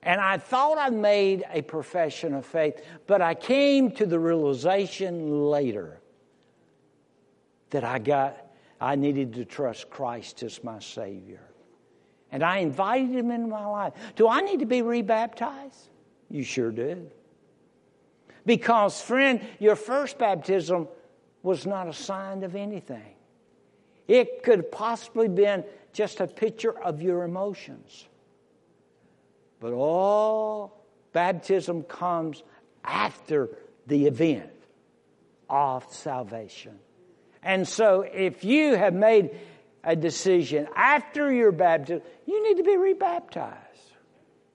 And 0.06 0.20
I 0.20 0.38
thought 0.38 0.78
I'd 0.78 0.92
made 0.92 1.44
a 1.50 1.62
profession 1.62 2.32
of 2.32 2.46
faith, 2.46 2.80
but 3.08 3.20
I 3.20 3.34
came 3.34 3.90
to 3.92 4.06
the 4.06 4.20
realization 4.20 5.50
later 5.50 6.00
that 7.70 7.82
I 7.82 7.98
got 7.98 8.46
I 8.80 8.94
needed 8.94 9.34
to 9.34 9.44
trust 9.44 9.90
Christ 9.90 10.44
as 10.44 10.62
my 10.62 10.78
Savior. 10.78 11.40
And 12.30 12.44
I 12.44 12.58
invited 12.58 13.10
him 13.10 13.32
into 13.32 13.48
my 13.48 13.66
life. 13.66 13.94
Do 14.14 14.28
I 14.28 14.42
need 14.42 14.60
to 14.60 14.66
be 14.66 14.82
rebaptized? 14.82 15.88
You 16.30 16.44
sure 16.44 16.70
do. 16.70 17.10
Because, 18.44 19.00
friend, 19.00 19.40
your 19.58 19.74
first 19.74 20.18
baptism 20.18 20.86
was 21.42 21.66
not 21.66 21.88
a 21.88 21.92
sign 21.92 22.44
of 22.44 22.54
anything. 22.54 23.14
It 24.06 24.44
could 24.44 24.70
possibly 24.70 25.26
been 25.26 25.64
just 25.92 26.20
a 26.20 26.28
picture 26.28 26.78
of 26.78 27.02
your 27.02 27.24
emotions. 27.24 28.06
But 29.60 29.72
all 29.72 30.84
baptism 31.12 31.82
comes 31.84 32.42
after 32.84 33.50
the 33.86 34.06
event 34.06 34.50
of 35.48 35.84
salvation. 35.92 36.78
And 37.42 37.66
so 37.66 38.00
if 38.02 38.44
you 38.44 38.74
have 38.74 38.94
made 38.94 39.30
a 39.84 39.94
decision 39.94 40.66
after 40.74 41.32
your 41.32 41.52
baptism, 41.52 42.02
you 42.26 42.42
need 42.42 42.56
to 42.56 42.64
be 42.64 42.76
rebaptized. 42.76 43.56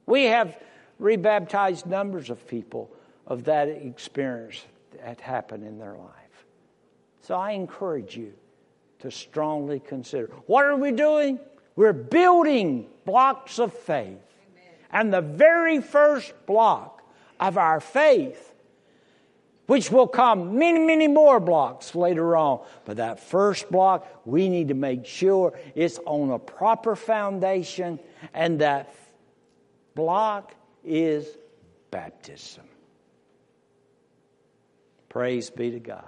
We 0.05 0.25
have 0.25 0.57
rebaptized 0.99 1.85
numbers 1.85 2.29
of 2.29 2.45
people 2.47 2.91
of 3.25 3.45
that 3.45 3.69
experience 3.69 4.63
that 5.03 5.21
happened 5.21 5.65
in 5.65 5.79
their 5.79 5.95
life. 5.95 6.45
So 7.21 7.35
I 7.35 7.51
encourage 7.51 8.17
you 8.17 8.33
to 8.99 9.09
strongly 9.09 9.79
consider 9.79 10.27
what 10.45 10.65
are 10.65 10.75
we 10.75 10.91
doing? 10.91 11.39
We're 11.75 11.93
building 11.93 12.87
blocks 13.05 13.57
of 13.57 13.73
faith. 13.73 14.19
And 14.91 15.13
the 15.13 15.21
very 15.21 15.81
first 15.81 16.33
block 16.45 17.01
of 17.39 17.57
our 17.57 17.79
faith 17.79 18.51
which 19.71 19.89
will 19.89 20.05
come 20.05 20.59
many, 20.59 20.79
many 20.79 21.07
more 21.07 21.39
blocks 21.39 21.95
later 21.95 22.35
on. 22.35 22.59
But 22.83 22.97
that 22.97 23.21
first 23.21 23.71
block, 23.71 24.05
we 24.25 24.49
need 24.49 24.67
to 24.67 24.73
make 24.73 25.05
sure 25.05 25.57
it's 25.75 25.97
on 26.05 26.31
a 26.31 26.37
proper 26.37 26.93
foundation, 26.93 27.97
and 28.33 28.59
that 28.59 28.93
block 29.95 30.53
is 30.83 31.25
baptism. 31.89 32.65
Praise 35.07 35.49
be 35.49 35.71
to 35.71 35.79
God. 35.79 36.03